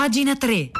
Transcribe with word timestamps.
Pagina 0.00 0.32
3. 0.34 0.72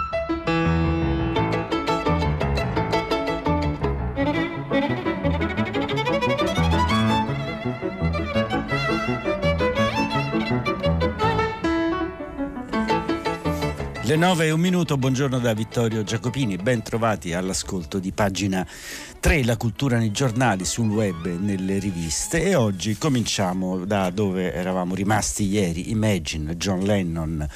Le 14.10 14.16
9 14.16 14.46
e 14.46 14.50
un 14.50 14.58
minuto, 14.58 14.96
buongiorno 14.96 15.38
da 15.38 15.54
Vittorio 15.54 16.02
Giacopini, 16.02 16.56
ben 16.56 16.82
trovati 16.82 17.32
all'ascolto 17.32 18.00
di 18.00 18.10
pagina 18.10 18.66
3, 19.20 19.44
la 19.44 19.56
cultura 19.56 19.98
nei 19.98 20.10
giornali, 20.10 20.64
sul 20.64 20.88
web 20.88 21.28
nelle 21.28 21.78
riviste. 21.78 22.42
E 22.42 22.56
oggi 22.56 22.98
cominciamo 22.98 23.84
da 23.84 24.10
dove 24.10 24.52
eravamo 24.52 24.96
rimasti 24.96 25.46
ieri, 25.46 25.90
Imagine, 25.90 26.56
John 26.56 26.82
Lennon, 26.82 27.48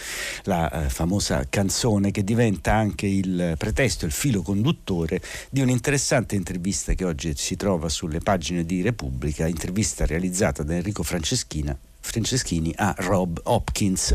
la 0.45 0.71
eh, 0.71 0.89
famosa 0.91 1.45
canzone 1.51 2.13
che 2.13 2.23
diventa 2.23 2.73
anche 2.73 3.09
il 3.09 3.57
pretesto, 3.59 4.07
il 4.07 4.13
filo 4.13 4.43
conduttore 4.43 5.21
di 5.51 5.61
un'interessante 5.61 6.37
intervista 6.37 6.93
che 6.93 7.05
oggi 7.05 7.33
si 7.35 7.57
trova 7.57 7.89
sulle 7.89 8.21
pagine 8.21 8.65
di 8.65 8.81
Repubblica, 8.81 9.49
intervista 9.49 10.07
realizzata 10.07 10.63
da 10.63 10.77
Enrico 10.77 11.03
Franceschina 11.03 11.77
Franceschini 12.05 12.73
a 12.77 12.95
Rob 12.99 13.41
Hopkins, 13.45 14.15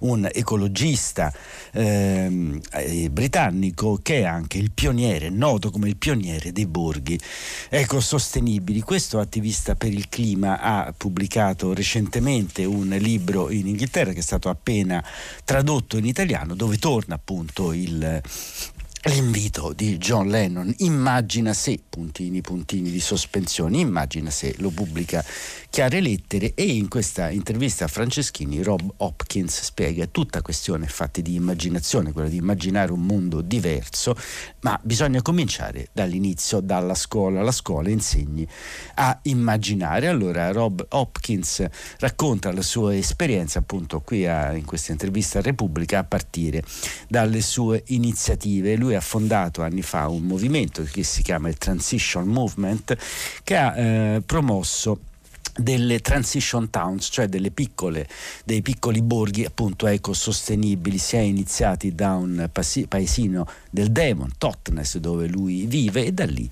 un 0.00 0.28
ecologista 0.30 1.32
ehm, 1.72 2.60
eh, 2.72 3.08
britannico 3.10 3.98
che 4.02 4.20
è 4.20 4.24
anche 4.24 4.58
il 4.58 4.70
pioniere, 4.70 5.30
noto 5.30 5.70
come 5.70 5.88
il 5.88 5.96
pioniere 5.96 6.52
dei 6.52 6.66
borghi 6.66 7.18
ecosostenibili. 7.70 8.82
Questo 8.82 9.18
attivista 9.18 9.74
per 9.74 9.92
il 9.92 10.08
clima 10.08 10.60
ha 10.60 10.94
pubblicato 10.96 11.72
recentemente 11.72 12.64
un 12.64 12.90
libro 12.90 13.50
in 13.50 13.66
Inghilterra 13.66 14.12
che 14.12 14.18
è 14.18 14.22
stato 14.22 14.50
appena 14.50 15.02
tradotto 15.44 15.96
in 15.96 16.04
italiano 16.04 16.54
dove 16.54 16.76
torna 16.76 17.14
appunto 17.14 17.72
il 17.72 18.20
L'invito 19.04 19.72
di 19.72 19.96
John 19.96 20.28
Lennon, 20.28 20.74
immagina 20.80 21.54
se, 21.54 21.80
puntini, 21.88 22.42
puntini 22.42 22.90
di 22.90 23.00
sospensione, 23.00 23.78
immagina 23.78 24.28
se 24.28 24.54
lo 24.58 24.68
pubblica 24.68 25.24
chiare 25.70 26.02
lettere 26.02 26.52
e 26.52 26.64
in 26.64 26.88
questa 26.88 27.30
intervista 27.30 27.86
a 27.86 27.88
Franceschini 27.88 28.62
Rob 28.62 28.92
Hopkins 28.98 29.62
spiega 29.62 30.06
tutta 30.06 30.42
questione 30.42 30.86
fatta 30.86 31.22
di 31.22 31.34
immaginazione, 31.34 32.12
quella 32.12 32.28
di 32.28 32.36
immaginare 32.36 32.92
un 32.92 33.00
mondo 33.06 33.40
diverso, 33.40 34.14
ma 34.60 34.78
bisogna 34.82 35.22
cominciare 35.22 35.88
dall'inizio, 35.94 36.60
dalla 36.60 36.94
scuola, 36.94 37.40
la 37.40 37.52
scuola 37.52 37.88
insegni 37.88 38.46
a 38.96 39.18
immaginare. 39.22 40.08
Allora 40.08 40.52
Rob 40.52 40.84
Hopkins 40.90 41.64
racconta 42.00 42.52
la 42.52 42.60
sua 42.60 42.94
esperienza 42.94 43.60
appunto 43.60 44.02
qui 44.02 44.26
a, 44.26 44.52
in 44.52 44.66
questa 44.66 44.92
intervista 44.92 45.38
a 45.38 45.42
Repubblica 45.42 46.00
a 46.00 46.04
partire 46.04 46.62
dalle 47.08 47.40
sue 47.40 47.82
iniziative. 47.86 48.76
Lui 48.76 48.88
ha 48.96 49.00
fondato 49.00 49.62
anni 49.62 49.82
fa 49.82 50.08
un 50.08 50.22
movimento 50.22 50.82
che 50.82 51.02
si 51.02 51.22
chiama 51.22 51.48
il 51.48 51.58
Transition 51.58 52.26
Movement 52.26 52.96
che 53.42 53.56
ha 53.56 53.76
eh, 53.76 54.22
promosso 54.24 54.98
delle 55.62 56.00
transition 56.00 56.70
towns, 56.70 57.08
cioè 57.10 57.28
piccole, 57.52 58.08
dei 58.44 58.62
piccoli 58.62 59.02
borghi 59.02 59.44
appunto 59.44 59.86
ecosostenibili, 59.86 60.98
si 60.98 61.16
è 61.16 61.20
iniziati 61.20 61.94
da 61.94 62.14
un 62.14 62.48
paesino 62.88 63.46
del 63.70 63.90
Devon, 63.90 64.32
Totnes, 64.38 64.98
dove 64.98 65.26
lui 65.26 65.66
vive 65.66 66.04
e 66.04 66.12
da 66.12 66.24
lì 66.24 66.48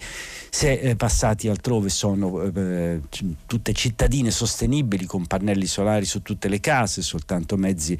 si 0.50 0.66
è 0.66 0.80
eh, 0.82 0.96
passati 0.96 1.48
altrove, 1.48 1.88
sono 1.88 2.42
eh, 2.42 3.00
tutte 3.46 3.72
cittadine 3.72 4.30
sostenibili 4.30 5.04
con 5.04 5.26
pannelli 5.26 5.66
solari 5.66 6.04
su 6.04 6.22
tutte 6.22 6.48
le 6.48 6.60
case, 6.60 7.02
soltanto 7.02 7.56
mezzi 7.56 7.98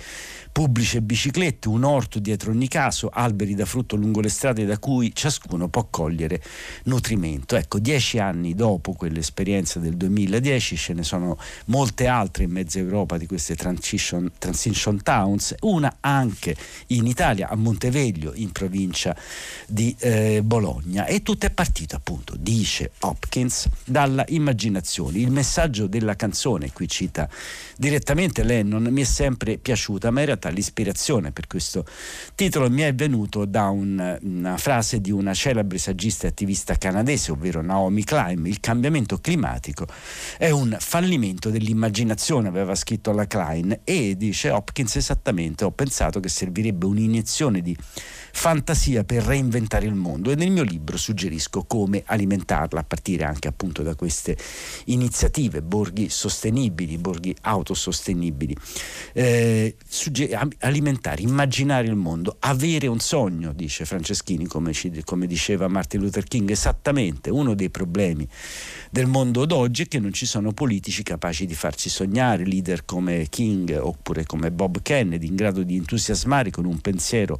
pubblici 0.50 0.96
e 0.96 1.02
biciclette, 1.02 1.68
un 1.68 1.84
orto 1.84 2.18
dietro 2.18 2.50
ogni 2.50 2.68
caso, 2.68 3.10
alberi 3.12 3.54
da 3.54 3.64
frutto 3.64 3.96
lungo 3.96 4.20
le 4.20 4.28
strade 4.28 4.64
da 4.64 4.78
cui 4.78 5.14
ciascuno 5.14 5.68
può 5.68 5.86
cogliere 5.90 6.42
nutrimento. 6.84 7.56
Ecco, 7.56 7.78
dieci 7.78 8.18
anni 8.18 8.54
dopo 8.54 8.92
quell'esperienza 8.94 9.78
del 9.78 9.96
2010 9.96 10.76
ce 10.76 10.94
ne 10.98 11.04
sono 11.04 11.38
molte 11.66 12.06
altre 12.06 12.44
in 12.44 12.50
mezza 12.50 12.78
Europa 12.78 13.16
di 13.16 13.26
queste 13.26 13.54
transition, 13.54 14.30
transition 14.38 15.02
towns, 15.02 15.54
una 15.60 15.98
anche 16.00 16.56
in 16.88 17.06
Italia, 17.06 17.48
a 17.48 17.54
Monteveglio, 17.54 18.32
in 18.34 18.52
provincia 18.52 19.16
di 19.66 19.94
eh, 20.00 20.40
Bologna. 20.42 21.06
E 21.06 21.22
tutto 21.22 21.46
è 21.46 21.50
partito 21.50 21.96
appunto, 21.96 22.34
dice 22.36 22.92
Hopkins, 23.00 23.68
dalla 23.84 24.24
immaginazione. 24.28 25.18
Il 25.18 25.30
messaggio 25.30 25.86
della 25.86 26.16
canzone, 26.16 26.72
qui 26.72 26.88
cita 26.88 27.28
direttamente 27.76 28.42
Lennon, 28.42 28.82
mi 28.90 29.02
è 29.02 29.04
sempre 29.04 29.56
piaciuta, 29.58 30.10
ma 30.10 30.20
in 30.20 30.26
realtà 30.26 30.48
l'ispirazione 30.48 31.30
per 31.30 31.46
questo 31.46 31.84
titolo 32.34 32.68
mi 32.68 32.82
è 32.82 32.94
venuto 32.94 33.44
da 33.44 33.68
un, 33.68 34.18
una 34.20 34.56
frase 34.56 35.00
di 35.00 35.10
una 35.10 35.34
celebre 35.34 35.78
saggista 35.78 36.26
e 36.26 36.30
attivista 36.30 36.76
canadese, 36.76 37.30
ovvero 37.30 37.62
Naomi 37.62 38.04
Klein, 38.04 38.46
il 38.46 38.60
cambiamento 38.60 39.18
climatico 39.18 39.86
è 40.36 40.50
un 40.50 40.76
fallimento 40.78 41.50
dell'immaginazione, 41.50 42.48
aveva 42.48 42.74
scritto 42.74 43.12
la 43.12 43.26
Klein, 43.26 43.80
e 43.84 44.16
dice 44.16 44.50
Hopkins 44.50 44.96
esattamente, 44.96 45.64
ho 45.64 45.70
pensato 45.70 46.20
che 46.20 46.28
servirebbe 46.28 46.86
un'iniezione 46.86 47.60
di 47.60 47.76
fantasia 48.32 49.04
per 49.04 49.24
reinventare 49.24 49.86
il 49.86 49.94
mondo 49.94 50.30
e 50.30 50.34
nel 50.34 50.50
mio 50.50 50.62
libro 50.62 50.96
suggerisco 50.96 51.64
come 51.64 52.02
alimentarla 52.06 52.80
a 52.80 52.84
partire 52.84 53.24
anche 53.24 53.48
appunto 53.48 53.82
da 53.82 53.94
queste 53.94 54.36
iniziative, 54.86 55.62
borghi 55.62 56.08
sostenibili, 56.08 56.98
borghi 56.98 57.34
autosostenibili, 57.40 58.56
eh, 59.12 59.76
sugge- 59.86 60.38
alimentare, 60.60 61.22
immaginare 61.22 61.88
il 61.88 61.96
mondo, 61.96 62.36
avere 62.40 62.86
un 62.86 63.00
sogno, 63.00 63.52
dice 63.52 63.84
Franceschini, 63.84 64.46
come, 64.46 64.72
ci, 64.72 65.02
come 65.04 65.26
diceva 65.26 65.66
Martin 65.68 66.00
Luther 66.00 66.24
King, 66.24 66.50
esattamente 66.50 67.30
uno 67.30 67.54
dei 67.54 67.70
problemi 67.70 68.28
del 68.90 69.06
mondo 69.06 69.44
d'oggi 69.46 69.82
è 69.82 69.88
che 69.88 69.98
non 69.98 70.12
ci 70.12 70.26
sono 70.26 70.52
politici 70.68 71.02
capaci 71.02 71.46
di 71.46 71.54
farci 71.54 71.88
sognare, 71.88 72.44
leader 72.44 72.84
come 72.84 73.28
King 73.30 73.74
oppure 73.80 74.26
come 74.26 74.50
Bob 74.50 74.82
Kennedy 74.82 75.26
in 75.26 75.34
grado 75.34 75.62
di 75.62 75.76
entusiasmare 75.76 76.50
con 76.50 76.66
un 76.66 76.78
pensiero 76.82 77.38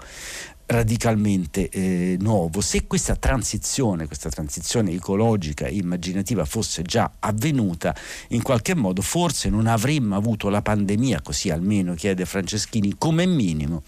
radicalmente 0.65 1.69
eh, 1.69 2.17
nuovo. 2.21 2.63
Se 2.63 2.87
questa 2.87 3.17
transizione, 3.17 4.07
questa 4.07 4.31
transizione 4.31 4.93
ecologica 4.93 5.67
e 5.67 5.75
immaginativa 5.75 6.47
fosse 6.47 6.81
già 6.81 7.17
avvenuta, 7.19 7.95
in 8.29 8.41
qualche 8.41 8.75
modo 8.75 9.03
forse 9.03 9.51
non 9.51 9.67
avremmo 9.67 10.17
avuto 10.17 10.49
la 10.49 10.63
pandemia, 10.63 11.21
così 11.21 11.51
almeno 11.51 11.93
chiede 11.93 12.25
Franceschini, 12.25 12.95
come 12.97 13.27
minimo. 13.27 13.83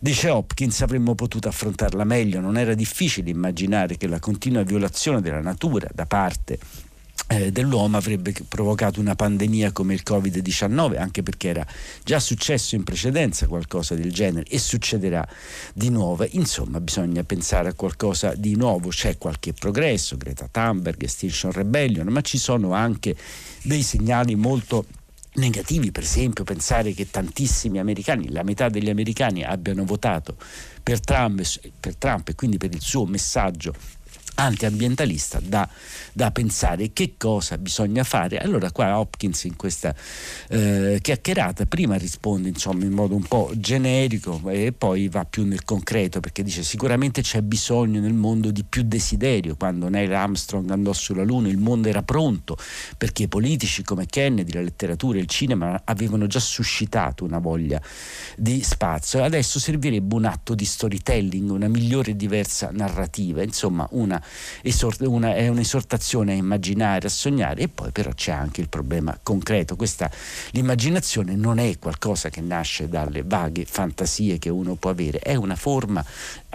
Dice 0.00 0.30
Hopkins 0.30 0.82
avremmo 0.82 1.14
potuto 1.14 1.46
affrontarla 1.46 2.02
meglio, 2.02 2.40
non 2.40 2.58
era 2.58 2.74
difficile 2.74 3.30
immaginare 3.30 3.96
che 3.96 4.08
la 4.08 4.18
continua 4.18 4.64
violazione 4.64 5.20
della 5.20 5.40
natura 5.40 5.88
da 5.94 6.06
parte 6.06 6.58
dell'uomo 7.50 7.98
avrebbe 7.98 8.32
provocato 8.48 9.00
una 9.00 9.14
pandemia 9.14 9.72
come 9.72 9.92
il 9.92 10.02
Covid-19, 10.04 10.98
anche 10.98 11.22
perché 11.22 11.48
era 11.48 11.66
già 12.02 12.18
successo 12.18 12.74
in 12.74 12.84
precedenza 12.84 13.46
qualcosa 13.46 13.94
del 13.94 14.12
genere 14.12 14.46
e 14.48 14.58
succederà 14.58 15.26
di 15.74 15.90
nuovo. 15.90 16.26
Insomma, 16.30 16.80
bisogna 16.80 17.22
pensare 17.24 17.68
a 17.68 17.74
qualcosa 17.74 18.34
di 18.34 18.56
nuovo. 18.56 18.88
C'è 18.88 19.18
qualche 19.18 19.52
progresso, 19.52 20.16
Greta 20.16 20.48
Thunberg, 20.50 21.02
Extinction 21.02 21.52
Rebellion, 21.52 22.08
ma 22.08 22.22
ci 22.22 22.38
sono 22.38 22.72
anche 22.72 23.14
dei 23.62 23.82
segnali 23.82 24.34
molto 24.34 24.86
negativi, 25.34 25.92
per 25.92 26.02
esempio 26.02 26.44
pensare 26.44 26.92
che 26.94 27.10
tantissimi 27.10 27.78
americani, 27.78 28.30
la 28.30 28.42
metà 28.42 28.68
degli 28.68 28.90
americani 28.90 29.44
abbiano 29.44 29.84
votato 29.84 30.36
per 30.82 31.00
Trump, 31.00 31.42
per 31.78 31.96
Trump 31.96 32.28
e 32.28 32.34
quindi 32.34 32.56
per 32.56 32.72
il 32.72 32.80
suo 32.80 33.04
messaggio 33.04 33.74
antiambientalista 34.38 35.40
da, 35.42 35.68
da, 36.12 36.30
pensare 36.30 36.92
che 36.92 37.14
cosa 37.16 37.58
bisogna 37.58 38.04
fare. 38.04 38.38
Allora 38.38 38.70
qua 38.70 38.98
Hopkins 38.98 39.44
in 39.44 39.56
questa 39.56 39.94
eh, 40.48 40.98
chiacchierata 41.02 41.66
prima 41.66 41.96
risponde 41.96 42.48
insomma 42.48 42.84
in 42.84 42.92
modo 42.92 43.16
un 43.16 43.24
po' 43.24 43.50
generico 43.56 44.40
e 44.48 44.72
poi 44.72 45.08
va 45.08 45.24
più 45.24 45.44
nel 45.44 45.64
concreto 45.64 46.20
perché 46.20 46.42
dice 46.42 46.62
sicuramente 46.62 47.20
c'è 47.20 47.42
bisogno 47.42 48.00
nel 48.00 48.14
mondo 48.14 48.50
di 48.52 48.62
più 48.62 48.82
desiderio. 48.82 49.56
Quando 49.56 49.88
Neil 49.88 50.14
Armstrong 50.14 50.70
andò 50.70 50.92
sulla 50.92 51.24
Luna 51.24 51.48
il 51.48 51.58
mondo 51.58 51.88
era 51.88 52.02
pronto 52.02 52.56
perché 52.96 53.24
i 53.24 53.28
politici 53.28 53.82
come 53.82 54.06
Kennedy, 54.06 54.52
la 54.52 54.62
letteratura 54.62 55.18
e 55.18 55.22
il 55.22 55.26
cinema 55.26 55.82
avevano 55.84 56.26
già 56.28 56.40
suscitato 56.40 57.24
una 57.24 57.38
voglia 57.38 57.80
di 58.36 58.62
spazio. 58.62 59.24
Adesso 59.24 59.58
servirebbe 59.58 60.14
un 60.14 60.26
atto 60.26 60.54
di 60.54 60.64
storytelling, 60.64 61.50
una 61.50 61.68
migliore 61.68 62.12
e 62.12 62.16
diversa 62.16 62.70
narrativa, 62.72 63.42
insomma 63.42 63.86
una 63.90 64.22
una, 65.00 65.34
è 65.34 65.48
un'esortazione 65.48 66.32
a 66.32 66.36
immaginare, 66.36 67.06
a 67.06 67.10
sognare 67.10 67.62
e 67.62 67.68
poi 67.68 67.90
però 67.92 68.10
c'è 68.12 68.32
anche 68.32 68.60
il 68.60 68.68
problema 68.68 69.18
concreto. 69.22 69.76
Questa, 69.76 70.10
l'immaginazione 70.50 71.34
non 71.34 71.58
è 71.58 71.78
qualcosa 71.78 72.28
che 72.28 72.40
nasce 72.40 72.88
dalle 72.88 73.22
vaghe 73.24 73.64
fantasie 73.64 74.38
che 74.38 74.48
uno 74.48 74.74
può 74.74 74.90
avere, 74.90 75.18
è 75.18 75.34
una 75.34 75.56
forma 75.56 76.04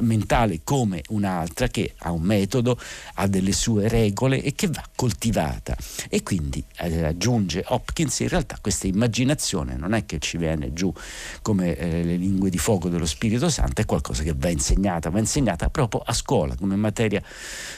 mentale 0.01 0.61
come 0.63 1.01
un'altra 1.09 1.67
che 1.67 1.93
ha 1.99 2.11
un 2.11 2.21
metodo, 2.21 2.79
ha 3.15 3.27
delle 3.27 3.51
sue 3.51 3.87
regole 3.87 4.41
e 4.41 4.53
che 4.53 4.67
va 4.67 4.83
coltivata. 4.95 5.75
E 6.09 6.23
quindi 6.23 6.63
eh, 6.77 7.05
aggiunge 7.05 7.63
Hopkins, 7.67 8.19
in 8.19 8.29
realtà 8.29 8.57
questa 8.61 8.87
immaginazione 8.87 9.75
non 9.75 9.93
è 9.93 10.05
che 10.05 10.19
ci 10.19 10.37
viene 10.37 10.73
giù 10.73 10.93
come 11.41 11.75
eh, 11.75 12.03
le 12.03 12.15
lingue 12.15 12.49
di 12.49 12.57
fuoco 12.57 12.89
dello 12.89 13.05
Spirito 13.05 13.49
Santo, 13.49 13.81
è 13.81 13.85
qualcosa 13.85 14.23
che 14.23 14.33
va 14.35 14.49
insegnata, 14.49 15.09
va 15.09 15.19
insegnata 15.19 15.69
proprio 15.69 16.01
a 16.05 16.13
scuola 16.13 16.55
come 16.55 16.75
materia 16.75 17.21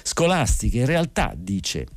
scolastica. 0.03 0.77
In 0.77 0.85
realtà 0.85 1.33
dice 1.35 1.88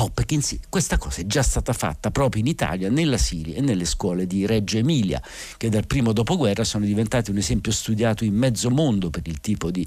Hopkins, 0.00 0.52
oh, 0.52 0.66
questa 0.68 0.96
cosa 0.96 1.22
è 1.22 1.26
già 1.26 1.42
stata 1.42 1.72
fatta 1.72 2.12
proprio 2.12 2.40
in 2.40 2.46
Italia, 2.46 2.88
nella 2.88 3.18
Siria 3.18 3.56
e 3.56 3.60
nelle 3.60 3.84
scuole 3.84 4.28
di 4.28 4.46
Reggio 4.46 4.78
Emilia, 4.78 5.20
che 5.56 5.68
dal 5.70 5.86
primo 5.88 6.12
dopoguerra 6.12 6.62
sono 6.62 6.84
diventate 6.84 7.32
un 7.32 7.38
esempio 7.38 7.72
studiato 7.72 8.22
in 8.22 8.34
mezzo 8.34 8.70
mondo 8.70 9.10
per 9.10 9.22
il 9.26 9.40
tipo 9.40 9.72
di 9.72 9.84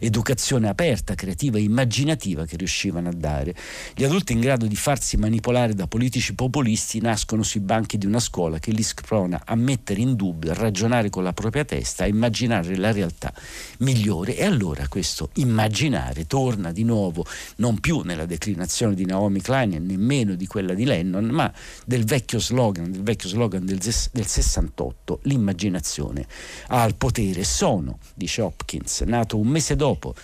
educazione 0.00 0.68
aperta, 0.68 1.14
creativa 1.14 1.56
e 1.56 1.62
immaginativa 1.62 2.44
che 2.44 2.58
riuscivano 2.58 3.08
a 3.08 3.14
dare. 3.14 3.54
Gli 3.94 4.04
adulti 4.04 4.34
in 4.34 4.40
grado 4.40 4.66
di 4.66 4.76
farsi 4.76 5.16
manipolare 5.16 5.72
da 5.72 5.86
politici 5.86 6.34
populisti 6.34 7.00
nascono 7.00 7.42
sui 7.42 7.60
banchi 7.60 7.96
di 7.96 8.04
una 8.04 8.20
scuola 8.20 8.58
che 8.58 8.70
li 8.70 8.82
sprona 8.82 9.44
a 9.46 9.54
mettere 9.54 10.02
in 10.02 10.14
dubbio, 10.14 10.50
a 10.50 10.54
ragionare 10.54 11.08
con 11.08 11.22
la 11.22 11.32
propria 11.32 11.64
testa, 11.64 12.04
a 12.04 12.06
immaginare 12.06 12.76
la 12.76 12.92
realtà 12.92 13.32
migliore 13.78 14.36
e 14.36 14.44
allora 14.44 14.88
questo 14.88 15.30
immaginare 15.36 16.26
torna 16.26 16.70
di 16.70 16.84
nuovo 16.84 17.24
non 17.56 17.80
più 17.80 18.00
nella 18.00 18.26
declinazione 18.26 18.94
di 18.94 19.06
Naomi 19.06 19.40
Klein, 19.40 19.52
Klein 19.54 19.86
nemmeno 19.86 20.34
di 20.34 20.48
quella 20.48 20.74
di 20.74 20.84
Lennon, 20.84 21.26
ma 21.26 21.52
del 21.86 22.04
vecchio 22.04 22.40
slogan, 22.40 22.90
del 22.90 23.04
vecchio 23.04 23.28
slogan 23.28 23.64
del, 23.64 23.78
del 23.78 24.26
68, 24.26 25.20
l'immaginazione 25.22 26.26
ha 26.68 26.84
il 26.84 26.96
potere. 26.96 27.44
Sono, 27.44 27.98
dice 28.14 28.42
Hopkins, 28.42 29.02
nato 29.02 29.38
un 29.38 29.46
mese 29.46 29.76
dopo 29.76 30.14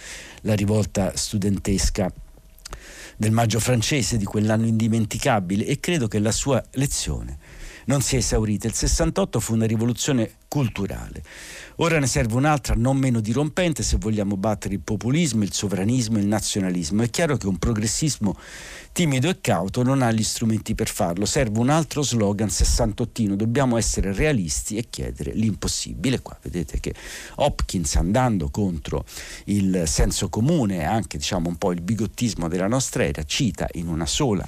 la 0.43 0.55
rivolta 0.55 1.13
studentesca 1.15 2.13
del 3.17 3.31
maggio 3.31 3.61
francese 3.61 4.17
di 4.17 4.25
quell'anno 4.25 4.67
indimenticabile 4.67 5.65
e 5.65 5.79
credo 5.79 6.09
che 6.09 6.19
la 6.19 6.33
sua 6.33 6.61
lezione 6.73 7.39
non 7.85 8.03
sia 8.03 8.19
esaurita. 8.19 8.67
Il 8.67 8.75
68 8.75 9.39
fu 9.39 9.55
una 9.55 9.67
rivoluzione 9.67 10.39
culturale. 10.51 11.23
Ora 11.77 12.01
ne 12.01 12.09
serve 12.09 12.35
un'altra 12.35 12.75
non 12.77 12.97
meno 12.97 13.21
dirompente 13.21 13.85
se 13.85 13.97
vogliamo 13.99 14.37
battere 14.37 14.75
il 14.75 14.81
populismo, 14.81 15.45
il 15.45 15.53
sovranismo 15.53 16.19
e 16.19 16.23
il 16.23 16.27
nazionalismo. 16.27 17.05
È 17.05 17.09
chiaro 17.09 17.37
che 17.37 17.47
un 17.47 17.57
progressismo 17.57 18.37
timido 18.93 19.29
e 19.29 19.41
cauto 19.41 19.85
non 19.85 20.03
ha 20.03 20.11
gli 20.11 20.25
strumenti 20.25 20.75
per 20.75 20.89
farlo. 20.89 21.25
Serve 21.25 21.61
un 21.61 21.71
altro 21.71 22.03
slogan 22.03 22.51
sessantottino. 22.51 23.37
Dobbiamo 23.37 23.77
essere 23.77 24.13
realisti 24.13 24.77
e 24.77 24.87
chiedere 24.91 25.33
l'impossibile. 25.33 26.21
Qua 26.21 26.37
vedete 26.43 26.81
che 26.81 26.95
Hopkins 27.37 27.95
andando 27.95 28.51
contro 28.51 29.05
il 29.45 29.85
senso 29.87 30.29
comune 30.29 30.79
e 30.79 30.85
anche 30.85 31.17
diciamo 31.17 31.49
un 31.49 31.57
po' 31.57 31.71
il 31.71 31.81
bigottismo 31.81 32.49
della 32.49 32.67
nostra 32.67 33.05
era 33.05 33.23
cita 33.23 33.69
in 33.75 33.87
una 33.87 34.07
sola 34.07 34.47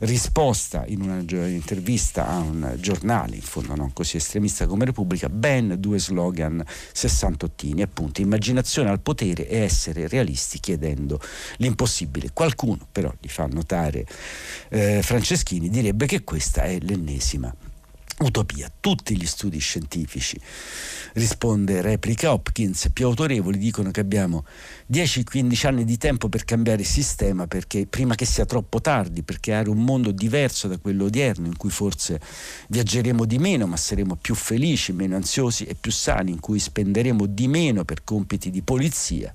risposta 0.00 0.84
in 0.86 1.00
un'intervista 1.00 2.28
a 2.28 2.38
un 2.38 2.76
giornale, 2.78 3.36
in 3.36 3.42
fondo 3.42 3.74
non 3.74 3.92
così 3.92 4.18
estremista 4.18 4.66
come 4.66 4.84
Repubblica, 4.84 5.28
ben 5.38 5.76
due 5.78 5.98
slogan 5.98 6.62
sessantottini, 6.92 7.82
appunto, 7.82 8.20
immaginazione 8.20 8.90
al 8.90 9.00
potere 9.00 9.48
e 9.48 9.58
essere 9.58 10.08
realisti 10.08 10.58
chiedendo 10.60 11.20
l'impossibile. 11.56 12.30
Qualcuno 12.32 12.86
però 12.90 13.12
gli 13.20 13.28
fa 13.28 13.46
notare 13.46 14.04
eh, 14.68 15.00
Franceschini 15.02 15.70
direbbe 15.70 16.06
che 16.06 16.24
questa 16.24 16.64
è 16.64 16.78
l'ennesima 16.80 17.54
utopia. 18.18 18.70
Tutti 18.80 19.16
gli 19.16 19.26
studi 19.26 19.58
scientifici, 19.58 20.40
risponde, 21.14 21.80
replica 21.80 22.32
Hopkins, 22.32 22.90
più 22.92 23.06
autorevoli 23.06 23.58
dicono 23.58 23.90
che 23.90 24.00
abbiamo 24.00 24.44
10-15 24.90 25.66
anni 25.66 25.84
di 25.84 25.98
tempo 25.98 26.30
per 26.30 26.46
cambiare 26.46 26.82
sistema 26.82 27.46
perché 27.46 27.86
prima 27.86 28.14
che 28.14 28.24
sia 28.24 28.46
troppo 28.46 28.80
tardi, 28.80 29.22
per 29.22 29.38
creare 29.38 29.68
un 29.68 29.84
mondo 29.84 30.12
diverso 30.12 30.66
da 30.66 30.78
quello 30.78 31.04
odierno 31.04 31.46
in 31.46 31.58
cui 31.58 31.68
forse 31.68 32.18
viaggeremo 32.68 33.26
di 33.26 33.38
meno 33.38 33.66
ma 33.66 33.76
saremo 33.76 34.16
più 34.16 34.34
felici, 34.34 34.92
meno 34.92 35.14
ansiosi 35.14 35.64
e 35.64 35.74
più 35.74 35.92
sani, 35.92 36.30
in 36.30 36.40
cui 36.40 36.58
spenderemo 36.58 37.26
di 37.26 37.48
meno 37.48 37.84
per 37.84 38.02
compiti 38.02 38.50
di 38.50 38.62
polizia 38.62 39.30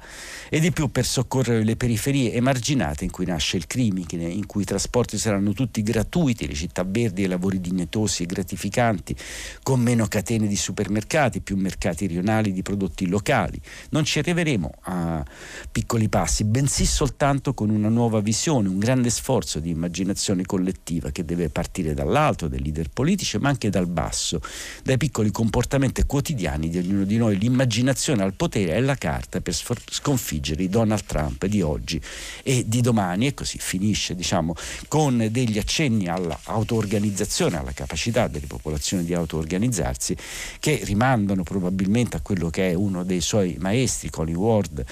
e 0.50 0.60
di 0.60 0.72
più 0.72 0.90
per 0.90 1.06
soccorrere 1.06 1.64
le 1.64 1.76
periferie 1.76 2.34
emarginate 2.34 3.04
in 3.04 3.12
cui 3.12 3.28
nasce 3.28 3.58
il 3.58 3.68
crimine, 3.68 4.28
in 4.28 4.48
cui 4.48 4.64
i 4.64 4.66
trasporti 4.66 5.20
saranno 5.20 5.54
tutti 5.54 5.84
gratuiti, 5.84 6.48
le 6.48 6.56
città 6.56 6.84
verdi 6.84 7.24
e 7.24 7.28
lavori 7.28 7.62
dignitosi 7.62 8.24
e 8.24 8.26
gratificanti, 8.26 9.16
con 9.62 9.80
meno 9.80 10.08
catene 10.08 10.48
di 10.48 10.56
supermercati, 10.56 11.42
più 11.42 11.58
mercati 11.58 12.08
rionali 12.08 12.52
di 12.52 12.64
prodotti 12.64 13.08
locali. 13.08 13.62
Non 13.90 14.04
ci 14.04 14.18
arriveremo 14.18 14.72
a 14.82 15.24
piccoli 15.72 16.10
passi, 16.10 16.44
bensì 16.44 16.86
soltanto 16.86 17.54
con 17.54 17.70
una 17.70 17.90
nuova 17.90 18.20
visione, 18.20 18.68
un 18.68 18.80
grande 18.80 19.10
sforzo 19.10 19.60
di 19.60 19.70
immaginazione 19.70 20.46
collettiva 20.46 21.12
che 21.12 21.26
deve 21.26 21.50
partire 21.50 21.94
dall'alto, 21.94 22.48
dai 22.48 22.62
leader 22.62 22.90
politici, 22.90 23.38
ma 23.38 23.50
anche 23.50 23.70
dal 23.70 23.88
basso, 23.88 24.42
dai 24.84 24.98
piccoli 24.98 25.32
comportamenti 25.32 26.04
quotidiani 26.06 26.70
di 26.70 26.78
ognuno 26.78 27.04
di 27.04 27.18
noi. 27.18 27.38
L'immaginazione 27.38 28.24
al 28.24 28.34
potere 28.34 28.74
è 28.74 28.80
la 28.80 28.96
carta 28.96 29.42
per 29.42 29.54
sconfiggere 29.54 30.64
i 30.64 30.70
Donald 30.70 31.04
Trump 31.06 31.46
di 31.46 31.62
oggi 31.62 32.02
e 32.44 32.64
di 32.68 32.82
domani 32.82 33.28
e 33.28 33.34
così 33.34 33.58
finisce 33.58 34.16
diciamo, 34.16 34.56
con 34.88 35.28
degli 35.32 35.58
accenni 35.58 36.08
all'auto-organizzazione, 36.08 37.58
alla 37.58 37.72
capacità 37.72 38.28
delle 38.28 38.48
popolazioni 38.48 39.04
di 39.04 39.14
auto-organizzarsi 39.14 40.16
che 40.60 40.82
rimandano 40.84 41.44
probabilmente 41.44 42.18
a 42.18 42.22
quello 42.22 42.50
che 42.50 42.72
è 42.72 42.74
uno 42.74 43.04
dei 43.04 43.22
suoi 43.22 43.58
maestri, 43.60 44.10
Colin 44.10 44.36
Ward, 44.36 44.84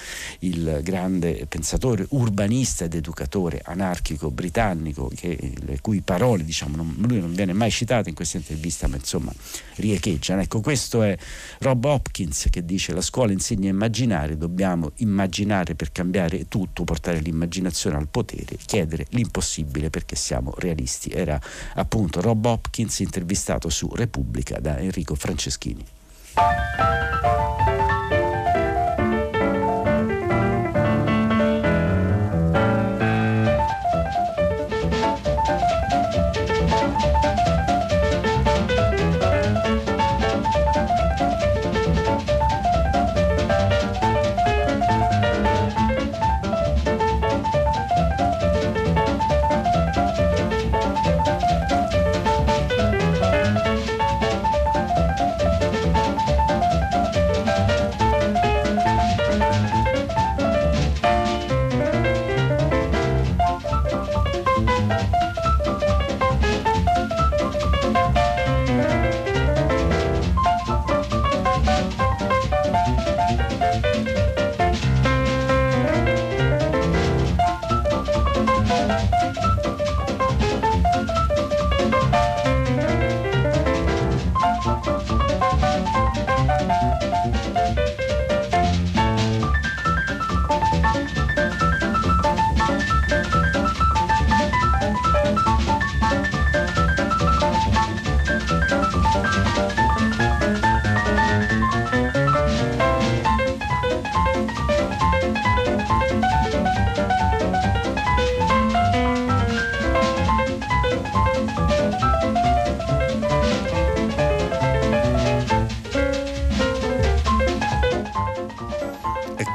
il 0.42 0.80
grande 0.82 1.46
pensatore 1.48 2.06
urbanista 2.10 2.84
ed 2.84 2.94
educatore 2.94 3.60
anarchico 3.64 4.30
britannico, 4.30 5.10
che, 5.14 5.54
le 5.60 5.80
cui 5.80 6.00
parole 6.00 6.44
diciamo, 6.44 6.76
non, 6.76 6.94
lui 6.98 7.20
non 7.20 7.32
viene 7.32 7.52
mai 7.52 7.70
citato 7.70 8.08
in 8.08 8.14
questa 8.14 8.38
intervista, 8.38 8.88
ma 8.88 8.96
insomma 8.96 9.32
riecheggiano. 9.76 10.40
Ecco, 10.40 10.60
questo 10.60 11.02
è 11.02 11.16
Rob 11.58 11.84
Hopkins 11.84 12.48
che 12.50 12.64
dice 12.64 12.92
la 12.92 13.00
scuola 13.00 13.32
insegna 13.32 13.68
a 13.68 13.72
immaginare, 13.72 14.36
dobbiamo 14.36 14.92
immaginare 14.96 15.74
per 15.74 15.92
cambiare 15.92 16.48
tutto, 16.48 16.84
portare 16.84 17.20
l'immaginazione 17.20 17.96
al 17.96 18.08
potere, 18.08 18.56
chiedere 18.64 19.06
l'impossibile 19.10 19.90
perché 19.90 20.16
siamo 20.16 20.52
realisti. 20.56 21.10
Era 21.10 21.40
appunto 21.74 22.20
Rob 22.20 22.44
Hopkins 22.44 22.98
intervistato 23.00 23.68
su 23.68 23.90
Repubblica 23.94 24.58
da 24.58 24.78
Enrico 24.78 25.14
Franceschini. 25.14 25.84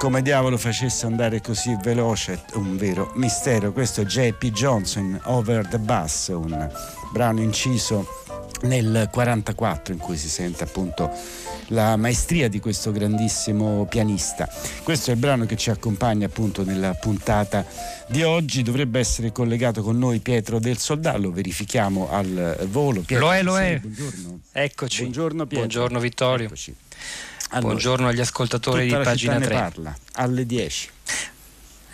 Come 0.07 0.21
diavolo 0.21 0.57
facesse 0.57 1.05
andare 1.05 1.41
così 1.41 1.75
veloce 1.81 2.41
è 2.49 2.55
un 2.55 2.77
vero 2.77 3.11
mistero. 3.15 3.73
Questo 3.73 3.99
è 3.99 4.05
J.P. 4.05 4.51
Johnson, 4.51 5.19
Over 5.25 5.67
the 5.67 5.79
Bus, 5.79 6.27
un 6.29 6.71
brano 7.11 7.41
inciso 7.41 8.07
nel 8.61 9.09
44 9.11 9.93
in 9.93 9.99
cui 9.99 10.15
si 10.15 10.29
sente 10.29 10.63
appunto 10.63 11.11
la 11.67 11.97
maestria 11.97 12.47
di 12.47 12.61
questo 12.61 12.93
grandissimo 12.93 13.85
pianista. 13.89 14.47
Questo 14.81 15.11
è 15.11 15.13
il 15.13 15.19
brano 15.19 15.45
che 15.45 15.57
ci 15.57 15.71
accompagna 15.71 16.27
appunto 16.27 16.63
nella 16.63 16.93
puntata 16.93 17.65
di 18.07 18.23
oggi. 18.23 18.63
Dovrebbe 18.63 18.99
essere 18.99 19.33
collegato 19.33 19.83
con 19.83 19.97
noi 19.97 20.19
Pietro 20.19 20.57
del 20.57 20.77
Soldà, 20.77 21.17
lo 21.17 21.33
verifichiamo 21.33 22.09
al 22.09 22.65
volo. 22.69 23.01
Pietro, 23.01 23.25
lo 23.25 23.33
è, 23.33 23.43
lo 23.43 23.59
è. 23.59 23.77
Buongiorno. 23.77 24.39
Eccoci. 24.53 25.01
Buongiorno 25.01 25.45
Pietro. 25.45 25.57
Buongiorno 25.57 25.99
Vittorio. 25.99 26.45
Eccoci. 26.45 26.75
Buongiorno 27.49 28.07
agli 28.07 28.19
ascoltatori 28.19 28.87
di 28.87 28.93
pagina 28.93 29.39
3. 29.39 29.53
parla 29.53 29.97
alle 30.13 30.45
10. 30.45 30.89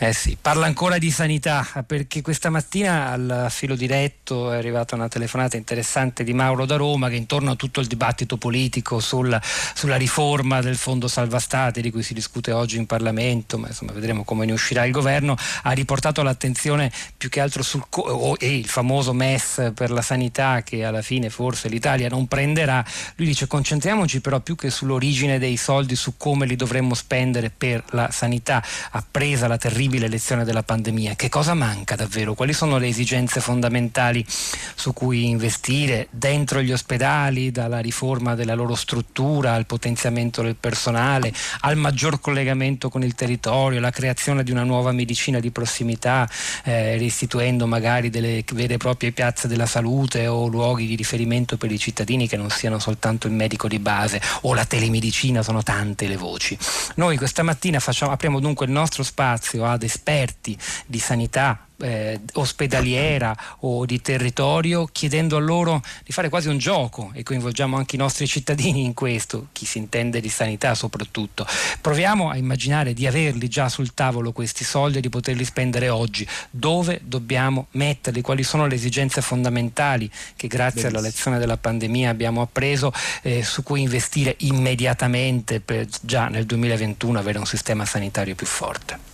Eh 0.05 0.11
sì, 0.11 0.35
parla 0.39 0.65
ancora 0.65 0.97
di 0.97 1.09
sanità 1.09 1.65
perché 1.87 2.21
questa 2.21 2.49
mattina 2.49 3.09
al 3.09 3.47
filo 3.49 3.73
diretto 3.73 4.51
è 4.51 4.57
arrivata 4.57 4.95
una 4.95 5.07
telefonata 5.07 5.55
interessante 5.55 6.25
di 6.25 6.33
Mauro 6.33 6.65
da 6.65 6.75
Roma 6.75 7.07
che 7.07 7.15
intorno 7.15 7.51
a 7.51 7.55
tutto 7.55 7.79
il 7.79 7.87
dibattito 7.87 8.35
politico 8.35 8.99
sul, 8.99 9.39
sulla 9.73 9.95
riforma 9.95 10.59
del 10.59 10.75
fondo 10.75 11.07
salva 11.07 11.39
stati 11.39 11.79
di 11.79 11.89
cui 11.89 12.03
si 12.03 12.13
discute 12.13 12.51
oggi 12.51 12.75
in 12.75 12.85
Parlamento, 12.85 13.57
ma 13.57 13.67
insomma 13.67 13.93
vedremo 13.93 14.25
come 14.25 14.45
ne 14.45 14.51
uscirà 14.51 14.83
il 14.83 14.91
governo, 14.91 15.37
ha 15.61 15.71
riportato 15.71 16.21
l'attenzione 16.21 16.91
più 17.15 17.29
che 17.29 17.39
altro 17.39 17.63
sul 17.63 17.85
co- 17.87 18.37
e 18.39 18.57
il 18.57 18.67
famoso 18.67 19.13
MES 19.13 19.71
per 19.73 19.89
la 19.89 20.01
sanità 20.01 20.63
che 20.63 20.83
alla 20.83 21.01
fine 21.01 21.29
forse 21.29 21.69
l'Italia 21.69 22.09
non 22.09 22.27
prenderà. 22.27 22.83
Lui 23.15 23.27
dice 23.27 23.47
concentriamoci 23.47 24.19
però 24.19 24.41
più 24.41 24.57
che 24.57 24.69
sull'origine 24.69 25.39
dei 25.39 25.55
soldi, 25.55 25.95
su 25.95 26.17
come 26.17 26.45
li 26.45 26.57
dovremmo 26.57 26.93
spendere 26.93 27.49
per 27.49 27.81
la 27.91 28.11
sanità, 28.11 28.61
appresa 28.91 29.47
la 29.47 29.57
terribile 29.57 29.91
possibile 29.93 30.07
lezione 30.07 30.43
della 30.43 30.63
pandemia. 30.63 31.15
Che 31.15 31.29
cosa 31.29 31.53
manca 31.53 31.95
davvero? 31.95 32.33
Quali 32.33 32.53
sono 32.53 32.77
le 32.77 32.87
esigenze 32.87 33.39
fondamentali 33.39 34.25
su 34.27 34.91
cui 34.93 35.27
investire 35.27 36.07
dentro 36.09 36.61
gli 36.61 36.71
ospedali, 36.71 37.51
dalla 37.51 37.79
riforma 37.79 38.33
della 38.33 38.55
loro 38.55 38.75
struttura 38.75 39.53
al 39.53 39.65
potenziamento 39.65 40.41
del 40.41 40.55
personale, 40.55 41.31
al 41.61 41.77
maggior 41.77 42.19
collegamento 42.19 42.89
con 42.89 43.03
il 43.03 43.13
territorio, 43.13 43.79
la 43.79 43.91
creazione 43.91 44.43
di 44.43 44.51
una 44.51 44.63
nuova 44.63 44.91
medicina 44.91 45.39
di 45.39 45.51
prossimità, 45.51 46.27
eh, 46.63 46.97
restituendo 46.97 47.67
magari 47.67 48.09
delle 48.09 48.43
vere 48.53 48.75
e 48.75 48.77
proprie 48.77 49.11
piazze 49.11 49.47
della 49.47 49.67
salute 49.67 50.27
o 50.27 50.47
luoghi 50.47 50.87
di 50.87 50.95
riferimento 50.95 51.57
per 51.57 51.71
i 51.71 51.77
cittadini 51.77 52.27
che 52.27 52.37
non 52.37 52.49
siano 52.49 52.79
soltanto 52.79 53.27
il 53.27 53.33
medico 53.33 53.67
di 53.67 53.79
base 53.79 54.19
o 54.41 54.53
la 54.53 54.65
telemedicina, 54.65 55.43
sono 55.43 55.61
tante 55.61 56.07
le 56.07 56.17
voci. 56.17 56.57
Noi 56.95 57.17
questa 57.17 57.43
mattina 57.43 57.79
facciamo, 57.79 58.11
apriamo 58.11 58.39
dunque 58.39 58.65
il 58.65 58.71
nostro 58.71 59.03
spazio 59.03 59.65
ad 59.73 59.83
esperti 59.83 60.57
di 60.85 60.99
sanità 60.99 61.67
eh, 61.83 62.19
ospedaliera 62.33 63.35
o 63.59 63.85
di 63.85 64.01
territorio, 64.01 64.87
chiedendo 64.91 65.35
a 65.35 65.39
loro 65.39 65.81
di 66.03 66.11
fare 66.11 66.29
quasi 66.29 66.47
un 66.47 66.57
gioco 66.57 67.11
e 67.13 67.23
coinvolgiamo 67.23 67.75
anche 67.75 67.95
i 67.95 67.99
nostri 67.99 68.27
cittadini 68.27 68.83
in 68.83 68.93
questo, 68.93 69.47
chi 69.51 69.65
si 69.65 69.77
intende 69.77 70.21
di 70.21 70.29
sanità 70.29 70.75
soprattutto. 70.75 71.45
Proviamo 71.81 72.29
a 72.29 72.37
immaginare 72.37 72.93
di 72.93 73.05
averli 73.05 73.47
già 73.47 73.69
sul 73.69 73.93
tavolo 73.93 74.31
questi 74.31 74.63
soldi 74.63 74.99
e 74.99 75.01
di 75.01 75.09
poterli 75.09 75.43
spendere 75.43 75.89
oggi. 75.89 76.27
Dove 76.49 77.01
dobbiamo 77.03 77.67
metterli? 77.71 78.21
Quali 78.21 78.43
sono 78.43 78.65
le 78.65 78.75
esigenze 78.75 79.21
fondamentali 79.21 80.09
che 80.35 80.47
grazie 80.47 80.81
Benissimo. 80.81 80.99
alla 80.99 81.07
lezione 81.07 81.37
della 81.39 81.57
pandemia 81.57 82.09
abbiamo 82.09 82.41
appreso 82.41 82.93
eh, 83.21 83.43
su 83.43 83.63
cui 83.63 83.81
investire 83.81 84.35
immediatamente 84.39 85.59
per 85.59 85.87
già 86.01 86.27
nel 86.27 86.45
2021 86.45 87.19
avere 87.19 87.39
un 87.39 87.45
sistema 87.45 87.85
sanitario 87.85 88.35
più 88.35 88.45
forte? 88.45 89.12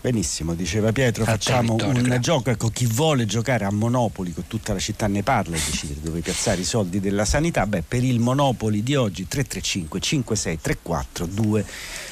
Benissimo, 0.00 0.54
diceva 0.54 0.92
Pietro, 0.92 1.24
facciamo 1.24 1.72
un 1.74 1.94
grazie. 1.94 2.20
gioco, 2.20 2.50
ecco 2.50 2.68
chi 2.68 2.86
vuole 2.86 3.26
giocare 3.26 3.64
a 3.64 3.72
Monopoli, 3.72 4.32
con 4.32 4.44
tutta 4.46 4.72
la 4.72 4.78
città 4.78 5.08
ne 5.08 5.24
parla 5.24 5.56
e 5.56 5.60
decidere 5.64 6.00
dove 6.00 6.20
piazzare 6.20 6.60
i 6.60 6.64
soldi 6.64 7.00
della 7.00 7.24
sanità, 7.24 7.66
beh 7.66 7.82
per 7.86 8.04
il 8.04 8.20
Monopoli 8.20 8.84
di 8.84 8.94
oggi 8.94 9.26
335 9.26 10.00
5634 10.00 11.26
2 11.26 11.64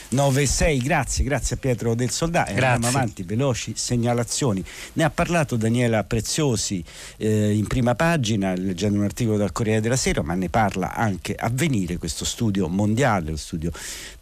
96. 0.09 0.79
Grazie, 0.79 1.25
grazie 1.25 1.57
a 1.57 1.59
Pietro 1.59 1.95
del 1.95 2.11
Soldà. 2.11 2.47
Andiamo 2.47 2.87
avanti, 2.87 3.25
veloci 3.25 3.73
segnalazioni. 3.75 4.65
Ne 4.93 5.03
ha 5.03 5.11
parlato 5.11 5.57
Daniela 5.57 6.05
Preziosi 6.05 6.83
eh, 7.17 7.53
in 7.53 7.67
prima 7.67 7.97
pagina, 7.97 8.55
leggendo 8.55 8.99
un 8.99 9.05
articolo 9.05 9.37
dal 9.37 9.51
Corriere 9.51 9.81
della 9.81 9.97
Sera, 9.97 10.23
ma 10.23 10.35
ne 10.35 10.49
parla 10.49 10.95
anche 10.95 11.35
a 11.35 11.51
venire 11.53 11.97
questo 11.97 12.25
studio 12.25 12.69
mondiale, 12.69 13.31
lo 13.31 13.37
studio 13.37 13.73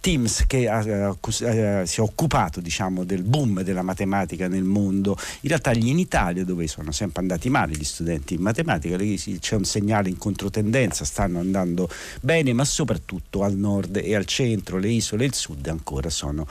Teams 0.01 0.45
che 0.47 0.69
ha, 0.69 0.81
eh, 0.81 1.87
si 1.87 2.01
è 2.01 2.03
occupato 2.03 2.61
diciamo, 2.61 3.05
del 3.05 3.23
boom 3.23 3.63
della 3.63 3.83
matematica 3.83 4.49
nel 4.49 4.65
mondo. 4.65 5.17
In 5.41 5.49
realtà 5.49 5.75
gli 5.75 5.89
in 5.89 5.99
Italia, 5.99 6.45
dove 6.45 6.67
sono 6.67 6.93
sempre 6.93 7.21
andati 7.21 7.51
male 7.51 7.75
gli 7.75 7.85
studenti 7.85 8.35
in 8.35 8.41
matematica, 8.41 8.97
c'è 8.97 9.55
un 9.55 9.65
segnale 9.65 10.09
in 10.09 10.17
controtendenza, 10.17 11.05
stanno 11.05 11.41
andando 11.41 11.91
bene, 12.23 12.55
ma 12.55 12.65
soprattutto 12.65 13.43
al 13.43 13.55
nord 13.55 13.97
e 13.97 14.15
al 14.15 14.25
centro, 14.25 14.79
le 14.79 14.89
isole 14.89 15.25
e 15.25 15.27
il 15.27 15.35
sud 15.35 15.73
ancora 15.75 16.09
sono 16.09 16.47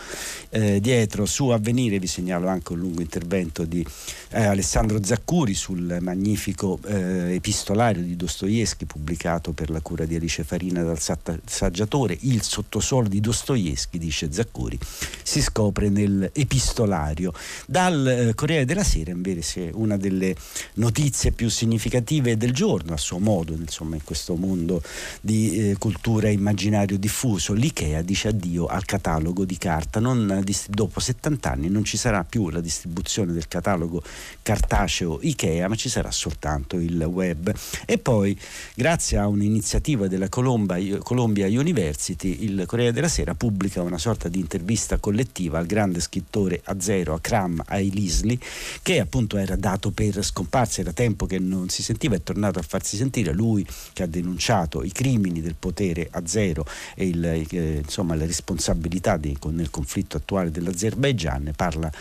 eh, 0.49 0.79
dietro. 0.79 1.25
Su 1.25 1.49
Avvenire 1.49 1.97
vi 1.99 2.07
segnalo 2.07 2.47
anche 2.47 2.73
un 2.73 2.79
lungo 2.79 3.01
intervento 3.01 3.63
di 3.65 3.85
eh, 4.29 4.43
Alessandro 4.43 5.03
Zaccuri 5.03 5.53
sul 5.53 5.97
magnifico 6.01 6.79
eh, 6.85 7.33
epistolario 7.33 8.03
di 8.03 8.15
Dostoevsky 8.15 8.85
pubblicato 8.85 9.51
per 9.51 9.69
la 9.69 9.81
cura 9.81 10.05
di 10.05 10.15
Alice 10.15 10.43
Farina 10.43 10.83
dal 10.83 10.99
saggiatore 10.99 12.17
Il 12.21 12.43
sottosuolo 12.43 13.07
di 13.07 13.19
Dostoevsky, 13.19 13.97
dice 13.97 14.31
Zaccuri, 14.31 14.77
si 15.23 15.41
scopre 15.41 15.89
nell'epistolario. 15.89 17.33
Dal 17.65 18.07
eh, 18.07 18.35
Corriere 18.35 18.65
della 18.65 18.83
Sera 18.83 19.11
invece 19.11 19.69
una 19.73 19.97
delle 19.97 20.35
notizie 20.75 21.31
più 21.31 21.49
significative 21.49 22.37
del 22.37 22.53
giorno 22.53 22.93
a 22.93 22.97
suo 22.97 23.19
modo, 23.19 23.53
insomma 23.53 23.95
in 23.95 24.03
questo 24.03 24.35
mondo 24.35 24.81
di 25.21 25.71
eh, 25.71 25.75
cultura 25.77 26.29
immaginario 26.29 26.97
diffuso, 26.97 27.53
l'IKEA 27.53 28.01
dice 28.01 28.29
addio 28.29 28.65
al 28.65 28.85
catalogo 28.85 29.12
catalogo 29.13 29.45
di 29.45 29.57
carta, 29.57 29.99
non, 29.99 30.43
dopo 30.69 30.99
70 30.99 31.51
anni 31.51 31.69
non 31.69 31.83
ci 31.83 31.97
sarà 31.97 32.23
più 32.23 32.49
la 32.49 32.61
distribuzione 32.61 33.31
del 33.31 33.47
catalogo 33.47 34.01
cartaceo 34.41 35.19
IKEA, 35.21 35.67
ma 35.67 35.75
ci 35.75 35.89
sarà 35.89 36.09
soltanto 36.11 36.77
il 36.77 37.01
web. 37.03 37.53
E 37.85 37.97
poi, 37.97 38.37
grazie 38.73 39.17
a 39.17 39.27
un'iniziativa 39.27 40.07
della 40.07 40.29
Colomba, 40.29 40.77
Columbia 40.99 41.47
University, 41.47 42.43
il 42.43 42.63
Corriere 42.65 42.91
della 42.91 43.07
Sera 43.07 43.35
pubblica 43.35 43.81
una 43.81 43.97
sorta 43.97 44.29
di 44.29 44.39
intervista 44.39 44.97
collettiva 44.97 45.59
al 45.59 45.65
grande 45.65 45.99
scrittore 45.99 46.61
Azero 46.63 47.13
Akram 47.13 47.61
Ailisli, 47.67 48.39
che 48.81 48.99
appunto 48.99 49.37
era 49.37 49.55
dato 49.55 49.91
per 49.91 50.23
scomparso, 50.23 50.81
era 50.81 50.91
tempo 50.91 51.25
che 51.25 51.37
non 51.37 51.69
si 51.69 51.83
sentiva, 51.83 52.15
è 52.15 52.23
tornato 52.23 52.59
a 52.59 52.63
farsi 52.63 52.97
sentire, 52.97 53.31
lui 53.31 53.65
che 53.93 54.03
ha 54.03 54.07
denunciato 54.07 54.83
i 54.83 54.91
crimini 54.91 55.41
del 55.41 55.55
potere 55.57 56.07
azero 56.11 56.65
e 56.95 57.07
il, 57.07 57.23
eh, 57.25 57.81
insomma, 57.83 58.15
le 58.15 58.25
responsabilità 58.25 59.02
attività 59.03 59.17
di, 59.17 59.37
nel 59.51 59.69
conflitto 59.69 60.17
attuale 60.17 60.49
dell'Azerbaigian, 60.49 61.51
parla 61.55 61.91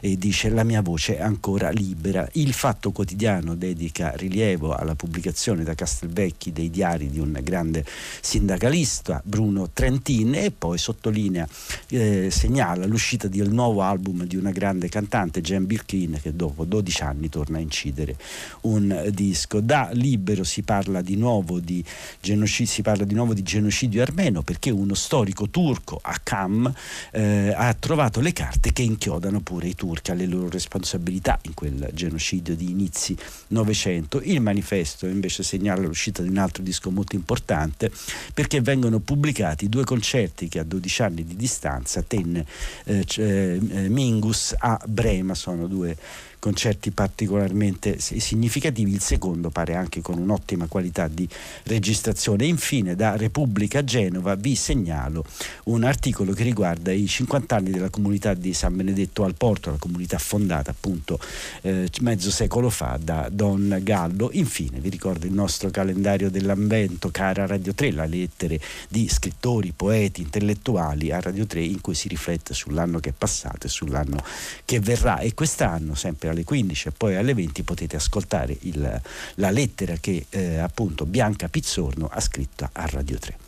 e 0.00 0.16
dice 0.16 0.50
la 0.50 0.64
mia 0.64 0.82
voce 0.82 1.16
è 1.16 1.22
ancora 1.22 1.70
libera. 1.70 2.28
Il 2.32 2.52
Fatto 2.52 2.92
Quotidiano 2.92 3.54
dedica 3.54 4.12
rilievo 4.16 4.74
alla 4.74 4.94
pubblicazione 4.94 5.64
da 5.64 5.74
Castelvecchi 5.74 6.52
dei 6.52 6.70
diari 6.70 7.08
di 7.08 7.18
un 7.18 7.38
grande 7.42 7.84
sindacalista, 8.20 9.22
Bruno 9.24 9.70
Trentin, 9.72 10.34
e 10.34 10.50
poi 10.50 10.76
sottolinea, 10.78 11.46
eh, 11.88 12.28
segnala 12.30 12.86
l'uscita 12.86 13.28
del 13.28 13.50
nuovo 13.50 13.82
album 13.82 14.24
di 14.24 14.36
una 14.36 14.50
grande 14.50 14.88
cantante, 14.88 15.40
Jen 15.40 15.66
Birkin, 15.66 16.18
che 16.20 16.34
dopo 16.34 16.64
12 16.64 17.02
anni 17.02 17.28
torna 17.28 17.58
a 17.58 17.60
incidere 17.60 18.16
un 18.62 19.08
disco. 19.12 19.60
Da 19.60 19.90
Libero 19.92 20.44
si 20.44 20.62
parla 20.62 21.00
di 21.00 21.16
nuovo 21.16 21.60
di 21.60 21.84
genocidio, 22.20 23.34
di 23.34 23.42
genocidio 23.42 24.02
armeno 24.02 24.42
perché 24.42 24.70
uno 24.70 24.94
storico 24.94 25.48
turco, 25.48 25.98
Akam, 26.02 26.49
Islam 26.50 26.72
eh, 27.12 27.52
ha 27.54 27.72
trovato 27.74 28.20
le 28.20 28.32
carte 28.32 28.72
che 28.72 28.82
inchiodano 28.82 29.40
pure 29.40 29.68
i 29.68 29.74
turchi 29.74 30.10
alle 30.10 30.26
loro 30.26 30.48
responsabilità 30.48 31.38
in 31.42 31.54
quel 31.54 31.88
genocidio 31.92 32.56
di 32.56 32.70
inizi 32.70 33.16
Novecento. 33.48 34.20
Il 34.22 34.40
manifesto 34.40 35.06
invece 35.06 35.42
segnala 35.42 35.82
l'uscita 35.82 36.22
di 36.22 36.28
un 36.28 36.38
altro 36.38 36.62
disco 36.62 36.90
molto 36.90 37.14
importante 37.14 37.90
perché 38.34 38.60
vengono 38.60 38.98
pubblicati 38.98 39.68
due 39.68 39.84
concerti 39.84 40.48
che 40.48 40.58
a 40.58 40.64
12 40.64 41.02
anni 41.02 41.24
di 41.24 41.36
distanza 41.36 42.02
tenne 42.02 42.44
eh, 42.84 43.04
eh, 43.16 43.58
Mingus 43.88 44.54
a 44.58 44.80
Brema, 44.86 45.34
sono 45.34 45.66
due 45.66 45.96
concerti 46.40 46.90
particolarmente 46.90 48.00
significativi, 48.00 48.92
il 48.92 49.00
secondo 49.00 49.50
pare 49.50 49.76
anche 49.76 50.00
con 50.00 50.18
un'ottima 50.18 50.66
qualità 50.66 51.06
di 51.06 51.28
registrazione. 51.64 52.46
Infine 52.46 52.96
da 52.96 53.16
Repubblica 53.16 53.84
Genova 53.84 54.34
vi 54.34 54.56
segnalo 54.56 55.24
un 55.64 55.84
articolo 55.84 56.32
che 56.32 56.42
riguarda 56.42 56.90
i 56.90 57.06
50 57.06 57.54
anni 57.54 57.70
della 57.70 57.90
comunità 57.90 58.34
di 58.34 58.52
San 58.54 58.74
Benedetto 58.74 59.22
al 59.22 59.34
Porto, 59.34 59.70
la 59.70 59.76
comunità 59.76 60.18
fondata 60.18 60.70
appunto 60.72 61.20
eh, 61.62 61.88
mezzo 62.00 62.30
secolo 62.30 62.70
fa 62.70 62.98
da 63.00 63.28
Don 63.30 63.78
Gallo. 63.82 64.30
Infine 64.32 64.80
vi 64.80 64.88
ricordo 64.88 65.26
il 65.26 65.32
nostro 65.32 65.70
calendario 65.70 66.30
dell'avvento, 66.30 67.10
cara 67.10 67.46
Radio 67.46 67.74
3, 67.74 67.92
la 67.92 68.06
lettere 68.06 68.58
di 68.88 69.08
scrittori, 69.08 69.72
poeti, 69.76 70.22
intellettuali 70.22 71.12
a 71.12 71.20
Radio 71.20 71.46
3 71.46 71.62
in 71.62 71.80
cui 71.82 71.94
si 71.94 72.08
riflette 72.08 72.54
sull'anno 72.54 72.98
che 72.98 73.10
è 73.10 73.14
passato 73.16 73.66
e 73.66 73.68
sull'anno 73.68 74.22
che 74.64 74.80
verrà 74.80 75.18
e 75.18 75.34
quest'anno 75.34 75.94
sempre 75.94 76.29
alle 76.30 76.44
15 76.44 76.88
e 76.88 76.90
poi 76.92 77.16
alle 77.16 77.34
20 77.34 77.62
potete 77.62 77.96
ascoltare 77.96 78.56
il, 78.62 79.00
la 79.34 79.50
lettera 79.50 79.96
che 79.96 80.26
eh, 80.30 80.58
appunto 80.58 81.06
Bianca 81.06 81.48
Pizzorno 81.48 82.08
ha 82.10 82.20
scritto 82.20 82.68
a 82.70 82.86
Radio 82.86 83.18
3. 83.18 83.39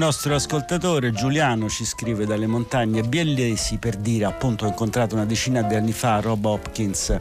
Nostro 0.00 0.34
ascoltatore, 0.34 1.12
Giuliano, 1.12 1.68
ci 1.68 1.84
scrive 1.84 2.24
dalle 2.24 2.46
montagne 2.46 3.02
biellesi 3.02 3.76
per 3.76 3.96
dire 3.96 4.24
appunto 4.24 4.64
ho 4.64 4.68
incontrato 4.68 5.14
una 5.14 5.26
decina 5.26 5.60
di 5.60 5.74
anni 5.74 5.92
fa 5.92 6.20
Rob 6.20 6.42
Hopkins 6.42 7.14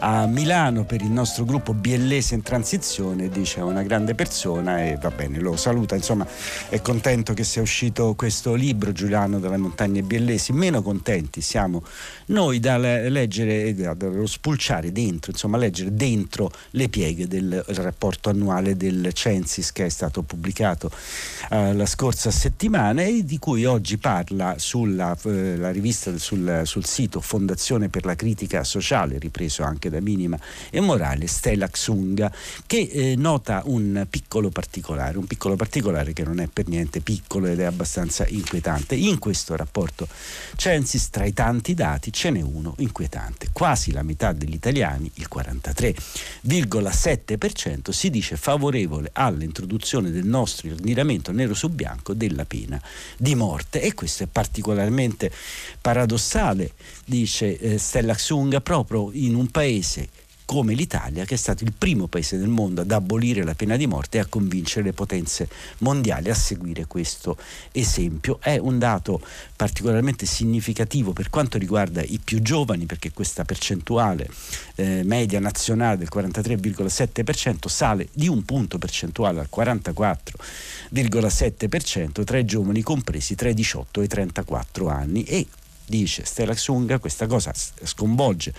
a 0.00 0.26
Milano 0.26 0.84
per 0.84 1.00
il 1.00 1.10
nostro 1.10 1.46
gruppo 1.46 1.72
Biellese 1.72 2.34
in 2.34 2.42
transizione, 2.42 3.30
dice 3.30 3.60
una 3.60 3.82
grande 3.82 4.14
persona 4.14 4.84
e 4.84 4.98
va 5.00 5.10
bene, 5.10 5.38
lo 5.38 5.56
saluta, 5.56 5.94
insomma 5.94 6.26
è 6.68 6.82
contento 6.82 7.32
che 7.32 7.42
sia 7.42 7.62
uscito 7.62 8.14
questo 8.14 8.52
libro 8.52 8.92
Giuliano 8.92 9.38
dalle 9.38 9.56
montagne 9.56 10.02
biellesi, 10.02 10.52
meno 10.52 10.82
contenti 10.82 11.40
siamo 11.40 11.82
noi 12.26 12.60
da 12.60 12.76
leggere, 12.76 13.74
da 13.74 13.96
spulciare 14.24 14.92
dentro, 14.92 15.30
insomma 15.30 15.56
leggere 15.56 15.94
dentro 15.94 16.50
le 16.72 16.90
pieghe 16.90 17.26
del 17.26 17.64
rapporto 17.68 18.28
annuale 18.28 18.76
del 18.76 19.08
Censis 19.14 19.72
che 19.72 19.86
è 19.86 19.88
stato 19.88 20.20
pubblicato 20.20 20.90
eh, 21.48 21.72
la 21.72 21.86
scorsa 21.86 22.24
settimana 22.30 23.02
e 23.02 23.24
di 23.24 23.38
cui 23.38 23.64
oggi 23.64 23.98
parla 23.98 24.56
sulla 24.58 25.16
eh, 25.24 25.72
rivista 25.72 26.16
sul, 26.18 26.62
sul, 26.64 26.84
sito 26.84 27.20
Fondazione 27.20 27.88
per 27.88 28.04
la 28.04 28.14
critica 28.14 28.64
sociale, 28.64 29.18
ripreso 29.18 29.62
anche 29.62 29.90
da 29.90 30.00
Minima 30.00 30.38
e 30.70 30.80
Morale, 30.80 31.26
Stella 31.26 31.68
Xunga, 31.68 32.32
che 32.66 32.88
eh, 32.90 33.14
nota 33.16 33.62
un 33.66 34.06
piccolo 34.08 34.48
particolare, 34.50 35.18
un 35.18 35.26
piccolo 35.26 35.56
particolare 35.56 36.12
che 36.12 36.24
non 36.24 36.40
è 36.40 36.46
per 36.46 36.68
niente 36.68 37.00
piccolo 37.00 37.46
ed 37.46 37.60
è 37.60 37.64
abbastanza 37.64 38.26
inquietante. 38.26 38.94
In 38.94 39.18
questo 39.18 39.56
rapporto 39.56 40.08
Censis, 40.56 41.10
tra 41.10 41.24
i 41.24 41.32
tanti 41.32 41.74
dati, 41.74 42.12
ce 42.12 42.30
n'è 42.30 42.40
uno 42.40 42.74
inquietante. 42.78 43.48
Quasi 43.52 43.92
la 43.92 44.02
metà 44.02 44.32
degli 44.32 44.54
italiani, 44.54 45.10
il 45.14 45.28
43,7%, 45.32 47.90
si 47.90 48.10
dice 48.10 48.36
favorevole 48.36 49.10
all'introduzione 49.12 50.10
del 50.10 50.26
nostro 50.26 50.68
ordinamento 50.70 51.32
nero 51.32 51.54
su 51.54 51.68
bianco 51.68 52.05
bianco 52.06 52.14
della 52.14 52.44
pena 52.44 52.80
di 53.16 53.34
morte. 53.34 53.80
E 53.80 53.94
questo 53.94 54.22
è 54.22 54.26
particolarmente 54.30 55.32
paradossale, 55.80 56.72
dice 57.04 57.58
eh, 57.58 57.78
Stella 57.78 58.14
Xunga, 58.14 58.60
proprio 58.60 59.10
in 59.12 59.34
un 59.34 59.48
paese 59.50 60.08
come 60.46 60.72
l'Italia, 60.74 61.26
che 61.26 61.34
è 61.34 61.36
stato 61.36 61.64
il 61.64 61.74
primo 61.76 62.06
paese 62.06 62.38
del 62.38 62.48
mondo 62.48 62.80
ad 62.80 62.92
abolire 62.92 63.44
la 63.44 63.54
pena 63.54 63.76
di 63.76 63.86
morte 63.86 64.16
e 64.16 64.20
a 64.20 64.26
convincere 64.26 64.86
le 64.86 64.92
potenze 64.92 65.48
mondiali 65.78 66.30
a 66.30 66.34
seguire 66.34 66.86
questo 66.86 67.36
esempio. 67.72 68.38
È 68.40 68.56
un 68.56 68.78
dato 68.78 69.20
particolarmente 69.56 70.24
significativo 70.24 71.12
per 71.12 71.28
quanto 71.30 71.58
riguarda 71.58 72.00
i 72.02 72.20
più 72.22 72.40
giovani, 72.40 72.86
perché 72.86 73.10
questa 73.12 73.44
percentuale 73.44 74.28
eh, 74.76 75.02
media 75.04 75.40
nazionale 75.40 75.98
del 75.98 76.08
43,7% 76.12 77.68
sale 77.68 78.08
di 78.12 78.28
un 78.28 78.44
punto 78.44 78.78
percentuale 78.78 79.40
al 79.40 79.48
44,7% 79.54 82.24
tra 82.24 82.38
i 82.38 82.44
giovani 82.44 82.82
compresi 82.82 83.34
tra 83.34 83.48
i 83.48 83.54
18 83.54 84.00
e 84.00 84.04
i 84.04 84.08
34 84.08 84.88
anni 84.88 85.24
e 85.24 85.46
dice 85.86 86.24
Stella 86.24 86.54
Xunga 86.54 86.98
questa 86.98 87.26
cosa 87.26 87.52
sconvolge 87.82 88.52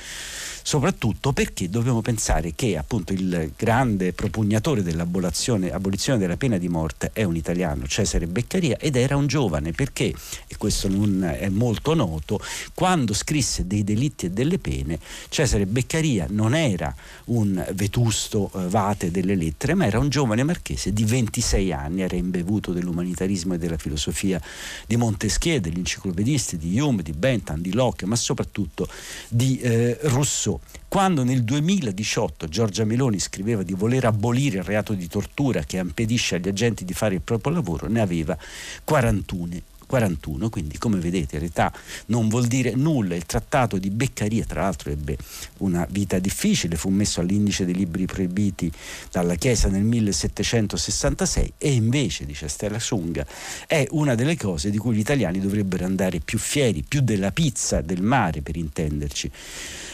soprattutto 0.67 1.32
perché 1.32 1.69
dobbiamo 1.69 2.01
pensare 2.01 2.51
che 2.53 2.75
appunto 2.75 3.13
il 3.13 3.53
grande 3.56 4.12
propugnatore 4.12 4.84
dell'abolizione 4.84 5.69
della 6.17 6.36
pena 6.36 6.58
di 6.58 6.67
morte 6.67 7.12
è 7.13 7.23
un 7.23 7.38
italiano, 7.38 7.88
Cesare 7.88 8.27
Beccaria, 8.27 8.75
ed 8.77 8.97
era 8.97 9.15
un 9.15 9.27
giovane. 9.27 9.71
Perché, 9.71 10.13
e 10.45 10.58
questo 10.58 10.89
non 10.89 11.23
è 11.23 11.47
molto 11.47 11.93
noto, 11.93 12.41
quando 12.73 13.13
scrisse 13.13 13.65
dei 13.65 13.86
delitti 13.86 14.25
e 14.25 14.32
delle 14.32 14.60
pene, 14.60 14.99
Cesare 15.30 15.65
Beccaria 15.65 16.27
non 16.30 16.53
era 16.53 16.93
un 17.27 17.65
vetusto 17.71 18.51
eh, 18.53 18.67
vate 18.67 19.10
delle 19.10 19.36
lettere, 19.36 19.73
ma 19.73 19.86
era 19.86 19.99
un 19.99 20.10
giovane 20.10 20.43
marchese 20.43 20.91
di 20.91 21.06
26 21.06 21.71
anni, 21.71 22.01
era 22.01 22.17
imbevuto 22.17 22.73
dell'umanitarismo 22.73 23.53
e 23.53 23.58
della 23.58 23.77
filosofia 23.77 24.41
di 24.86 24.97
Montesquieu, 24.97 25.62
degli 25.62 25.77
enciclopedisti, 25.77 26.58
di 26.58 26.77
Hume, 26.77 27.03
di 27.03 27.13
Bentham, 27.13 27.62
di 27.62 27.71
Locke, 27.71 28.06
ma 28.06 28.17
soprattutto 28.17 28.89
di 29.30 29.62
eh, 29.62 29.97
Rousseau. 30.01 30.56
Quando 30.88 31.24
nel 31.24 31.43
2018 31.43 32.48
Giorgia 32.48 32.86
Meloni 32.86 33.20
scriveva 33.20 33.63
di 33.63 33.74
voler 33.74 34.06
abolire 34.06 34.58
il 34.58 34.63
reato 34.63 34.93
di 34.93 35.08
tortura 35.08 35.63
che 35.63 35.78
impedisce 35.78 36.36
agli 36.36 36.48
agenti 36.48 36.86
di 36.86 36.93
fare 36.93 37.15
il 37.15 37.22
proprio 37.22 37.54
lavoro, 37.54 37.88
ne 37.88 38.02
aveva 38.02 38.38
41 38.84 39.76
41, 39.88 40.50
quindi 40.50 40.78
come 40.78 41.00
vedete 41.00 41.39
l'età 41.39 41.74
non 42.08 42.28
vuol 42.28 42.46
dire 42.46 42.76
nulla, 42.76 43.15
il 43.15 43.26
trattato 43.26 43.78
di 43.78 43.89
Beccaria 43.89 44.46
tra 44.46 44.62
l'altro 44.62 44.91
ebbe 44.91 45.17
una 45.60 45.88
vita 45.89 46.20
difficile, 46.20 46.76
fu 46.76 46.89
messo 46.89 47.22
all'indice 47.22 47.65
dei 47.65 47.74
libri 47.74 48.06
proibiti 48.06 48.72
dalla 49.10 49.36
Chiesa 49.36 49.70
nel 49.70 49.84
1766 49.84 51.54
e 51.58 51.72
invece, 51.72 52.26
dice 52.26 52.48
Stella 52.50 52.80
Sunga, 52.80 53.26
è 53.65 53.88
una 53.91 54.13
delle 54.13 54.36
cose 54.36 54.70
di 54.70 54.78
cui 54.78 54.96
gli 54.96 55.00
italiani 55.00 55.39
dovrebbero 55.39 55.86
andare 55.86 56.20
più 56.20 56.38
fieri, 56.38 56.84
più 56.84 57.02
della 57.02 57.32
pizza 57.32 57.82
del 57.82 58.02
mare 58.02 58.41
per 58.41 58.58
intenderci 58.58 59.32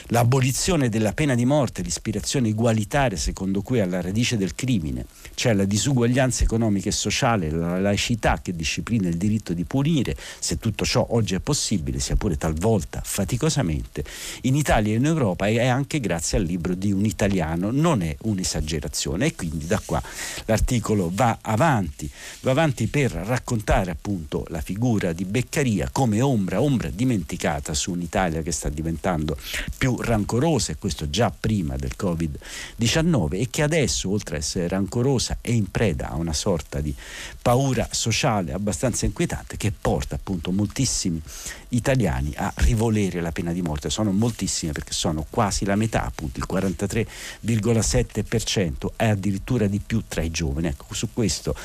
l'abolizione 0.07 0.89
della 0.89 1.13
pena 1.13 1.35
di 1.35 1.45
morte, 1.45 1.81
l'ispirazione 1.81 2.49
egualitaria 2.49 3.17
secondo 3.17 3.61
cui 3.61 3.79
alla 3.79 4.01
radice 4.01 4.37
del 4.37 4.55
crimine, 4.55 5.05
cioè 5.33 5.53
la 5.53 5.65
disuguaglianza 5.65 6.43
economica 6.43 6.89
e 6.89 6.91
sociale, 6.91 7.49
la 7.49 7.79
laicità 7.79 8.39
che 8.41 8.55
disciplina 8.55 9.07
il 9.07 9.17
diritto 9.17 9.53
di 9.53 9.63
punire, 9.63 10.15
se 10.39 10.57
tutto 10.57 10.85
ciò 10.85 11.05
oggi 11.11 11.35
è 11.35 11.39
possibile, 11.39 11.99
sia 11.99 12.15
pure 12.15 12.37
talvolta 12.37 13.01
faticosamente, 13.03 14.03
in 14.41 14.55
Italia 14.55 14.93
e 14.93 14.97
in 14.97 15.05
Europa 15.05 15.47
è 15.47 15.67
anche 15.67 15.99
grazie 15.99 16.37
al 16.37 16.43
libro 16.43 16.75
di 16.75 16.91
un 16.91 17.05
italiano, 17.05 17.71
non 17.71 18.01
è 18.01 18.15
un'esagerazione. 18.21 19.27
E 19.27 19.35
quindi 19.35 19.65
da 19.65 19.81
qua 19.83 20.01
l'articolo 20.45 21.09
va 21.13 21.39
avanti, 21.41 22.09
va 22.41 22.51
avanti 22.51 22.87
per 22.87 23.11
raccontare 23.11 23.91
appunto 23.91 24.45
la 24.49 24.61
figura 24.61 25.13
di 25.13 25.25
Beccaria 25.25 25.89
come 25.91 26.21
ombra, 26.21 26.61
ombra 26.61 26.89
dimenticata 26.89 27.73
su 27.73 27.91
un'Italia 27.91 28.41
che 28.41 28.51
sta 28.51 28.69
diventando 28.69 29.37
più 29.77 29.92
rancorosa, 30.01 30.71
e 30.71 30.77
questo 30.77 31.09
già 31.09 31.33
prima 31.37 31.75
del 31.75 31.93
Covid-19, 31.97 33.39
e 33.39 33.47
che 33.49 33.61
adesso, 33.61 34.09
oltre 34.09 34.37
ad 34.37 34.41
essere 34.41 34.67
rancorosa, 34.67 35.37
è 35.41 35.51
in 35.51 35.69
preda 35.69 36.09
a 36.09 36.15
una 36.15 36.33
sorta 36.33 36.81
di 36.81 36.93
paura 37.41 37.87
sociale 37.91 38.53
abbastanza 38.53 39.05
inquietante 39.05 39.57
che 39.57 39.71
porta 39.71 40.15
appunto 40.15 40.51
moltissimi 40.51 41.21
italiani 41.69 42.33
a 42.35 42.51
rivolere 42.57 43.21
la 43.21 43.31
pena 43.31 43.51
di 43.51 43.61
morte. 43.61 43.89
Sono 43.89 44.11
moltissime 44.11 44.71
perché 44.71 44.93
sono 44.93 45.25
quasi 45.29 45.65
la 45.65 45.75
metà, 45.75 46.05
appunto 46.05 46.39
il 46.39 46.45
43,7% 46.49 48.87
e 48.95 49.05
addirittura 49.05 49.67
di 49.67 49.79
più 49.79 50.03
tra 50.07 50.21
i 50.21 50.31
giovani. 50.31 50.67
Ecco, 50.67 50.93
su 50.93 51.09
questo 51.13 51.55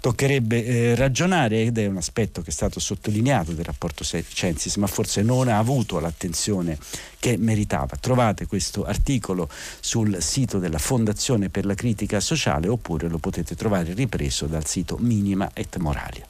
toccherebbe 0.00 0.64
eh, 0.64 0.94
ragionare 0.94 1.62
ed 1.62 1.78
è 1.78 1.86
un 1.86 1.96
aspetto 1.96 2.42
che 2.42 2.50
è 2.50 2.52
stato 2.52 2.80
sottolineato 2.80 3.52
del 3.52 3.64
rapporto 3.64 4.04
Censis, 4.04 4.76
ma 4.76 4.86
forse 4.86 5.22
non 5.22 5.48
ha 5.48 5.56
avuto 5.58 5.98
l'attenzione 5.98 6.78
che 7.18 7.36
meritava. 7.38 7.63
Trovate 7.66 8.46
questo 8.46 8.84
articolo 8.84 9.48
sul 9.80 10.20
sito 10.20 10.58
della 10.58 10.78
Fondazione 10.78 11.48
per 11.48 11.64
la 11.64 11.74
Critica 11.74 12.20
Sociale 12.20 12.68
oppure 12.68 13.08
lo 13.08 13.18
potete 13.18 13.54
trovare 13.54 13.94
ripreso 13.94 14.46
dal 14.46 14.66
sito 14.66 14.96
Minima 14.98 15.50
et 15.54 15.76
Moralia. 15.78 16.26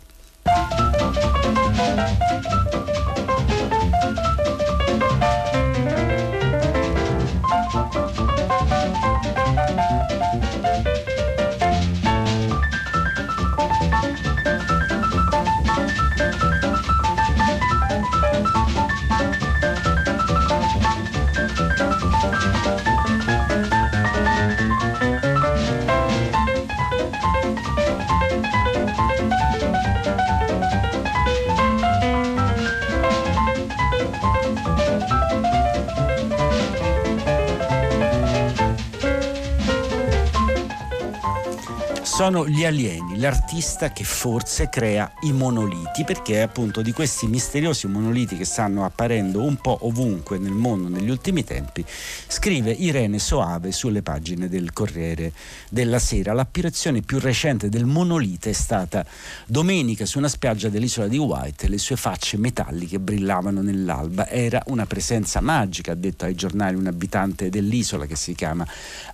Sono 42.16 42.46
gli 42.46 42.64
alieni, 42.64 43.18
l'artista 43.18 43.90
che 43.90 44.04
forse 44.04 44.68
crea 44.68 45.14
i 45.22 45.32
monoliti, 45.32 46.04
perché 46.04 46.42
appunto 46.42 46.80
di 46.80 46.92
questi 46.92 47.26
misteriosi 47.26 47.88
monoliti 47.88 48.36
che 48.36 48.44
stanno 48.44 48.84
apparendo 48.84 49.42
un 49.42 49.56
po' 49.56 49.78
ovunque 49.80 50.38
nel 50.38 50.52
mondo 50.52 50.88
negli 50.88 51.10
ultimi 51.10 51.42
tempi, 51.42 51.84
scrive 52.28 52.70
Irene 52.70 53.18
Soave 53.18 53.72
sulle 53.72 54.02
pagine 54.02 54.48
del 54.48 54.72
Corriere 54.72 55.32
della 55.68 55.98
Sera. 55.98 56.32
L'apparizione 56.34 57.00
più 57.00 57.18
recente 57.18 57.68
del 57.68 57.84
monolite 57.84 58.50
è 58.50 58.52
stata 58.52 59.04
domenica 59.44 60.06
su 60.06 60.18
una 60.18 60.28
spiaggia 60.28 60.68
dell'isola 60.68 61.08
di 61.08 61.18
White, 61.18 61.66
le 61.66 61.78
sue 61.78 61.96
facce 61.96 62.36
metalliche 62.36 63.00
brillavano 63.00 63.60
nell'alba, 63.60 64.28
era 64.28 64.62
una 64.66 64.86
presenza 64.86 65.40
magica, 65.40 65.90
ha 65.90 65.96
detto 65.96 66.26
ai 66.26 66.36
giornali 66.36 66.76
un 66.76 66.86
abitante 66.86 67.50
dell'isola 67.50 68.06
che 68.06 68.14
si 68.14 68.36
chiama 68.36 68.64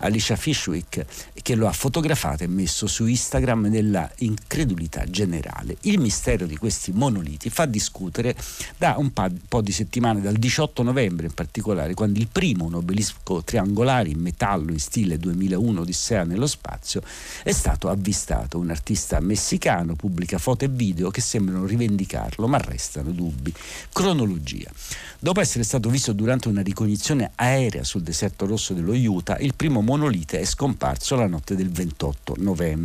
Alicia 0.00 0.36
Fishwick, 0.36 1.06
che 1.40 1.54
lo 1.54 1.66
ha 1.66 1.72
fotografato 1.72 2.44
e 2.44 2.46
messo 2.46 2.88
su 2.90 3.06
Instagram 3.06 3.68
della 3.68 4.10
incredulità 4.18 5.04
generale. 5.04 5.76
Il 5.82 6.00
mistero 6.00 6.44
di 6.44 6.56
questi 6.56 6.90
monoliti 6.92 7.48
fa 7.48 7.64
discutere 7.64 8.34
da 8.76 8.96
un 8.98 9.12
po' 9.12 9.60
di 9.60 9.72
settimane, 9.72 10.20
dal 10.20 10.34
18 10.34 10.82
novembre 10.82 11.26
in 11.26 11.32
particolare, 11.32 11.94
quando 11.94 12.18
il 12.18 12.28
primo 12.30 12.64
un 12.64 12.74
obelisco 12.74 13.42
triangolare 13.42 14.08
in 14.08 14.18
metallo 14.18 14.72
in 14.72 14.80
stile 14.80 15.18
2001 15.18 15.80
Odissea 15.80 16.24
nello 16.24 16.46
spazio 16.46 17.00
è 17.42 17.52
stato 17.52 17.88
avvistato. 17.88 18.58
Un 18.58 18.70
artista 18.70 19.20
messicano 19.20 19.94
pubblica 19.94 20.38
foto 20.38 20.64
e 20.64 20.68
video 20.68 21.10
che 21.10 21.20
sembrano 21.20 21.64
rivendicarlo, 21.64 22.48
ma 22.48 22.58
restano 22.58 23.12
dubbi. 23.12 23.54
Cronologia. 23.92 24.70
Dopo 25.18 25.40
essere 25.40 25.64
stato 25.64 25.88
visto 25.88 26.12
durante 26.12 26.48
una 26.48 26.62
ricognizione 26.62 27.30
aerea 27.36 27.84
sul 27.84 28.02
deserto 28.02 28.46
rosso 28.46 28.74
dello 28.74 28.92
Utah, 28.92 29.38
il 29.38 29.54
primo 29.54 29.80
monolite 29.80 30.40
è 30.40 30.44
scomparso 30.44 31.14
la 31.14 31.26
notte 31.26 31.54
del 31.54 31.70
28 31.70 32.36
novembre. 32.38 32.78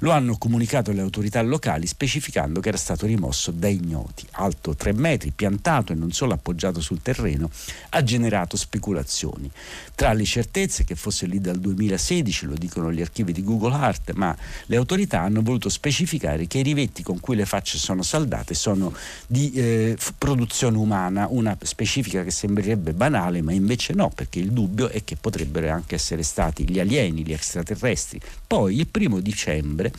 Lo 0.00 0.10
hanno 0.10 0.36
comunicato 0.38 0.92
le 0.92 1.00
autorità 1.00 1.42
locali 1.42 1.86
specificando 1.86 2.60
che 2.60 2.68
era 2.68 2.78
stato 2.78 3.06
rimosso 3.06 3.50
da 3.50 3.68
ignoti. 3.68 4.26
Alto 4.32 4.74
3 4.74 4.92
metri, 4.92 5.30
piantato 5.30 5.92
e 5.92 5.96
non 5.96 6.12
solo 6.12 6.34
appoggiato 6.34 6.80
sul 6.80 7.02
terreno, 7.02 7.50
ha 7.90 8.02
generato 8.02 8.56
speculazioni. 8.56 9.50
Tra 9.94 10.12
le 10.12 10.24
certezze 10.24 10.84
che 10.84 10.94
fosse 10.94 11.26
lì 11.26 11.40
dal 11.40 11.58
2016, 11.58 12.46
lo 12.46 12.54
dicono 12.54 12.92
gli 12.92 13.00
archivi 13.00 13.32
di 13.32 13.42
Google 13.42 13.74
Art, 13.74 14.12
ma 14.12 14.36
le 14.66 14.76
autorità 14.76 15.20
hanno 15.20 15.42
voluto 15.42 15.68
specificare 15.68 16.46
che 16.46 16.58
i 16.58 16.62
rivetti 16.62 17.02
con 17.02 17.20
cui 17.20 17.36
le 17.36 17.46
facce 17.46 17.78
sono 17.78 18.02
saldate 18.02 18.54
sono 18.54 18.92
di 19.26 19.52
eh, 19.52 19.96
produzione 20.16 20.76
umana, 20.76 21.26
una 21.30 21.56
specifica 21.62 22.22
che 22.22 22.30
sembrerebbe 22.30 22.92
banale, 22.92 23.42
ma 23.42 23.52
invece 23.52 23.92
no, 23.92 24.10
perché 24.14 24.38
il 24.38 24.52
dubbio 24.52 24.88
è 24.88 25.04
che 25.04 25.16
potrebbero 25.16 25.70
anche 25.70 25.94
essere 25.94 26.22
stati 26.22 26.68
gli 26.68 26.78
alieni, 26.78 27.24
gli 27.24 27.32
extraterrestri. 27.32 28.20
Poi 28.46 28.78
il 28.78 28.86
primo 28.86 29.17
dicembre 29.20 29.92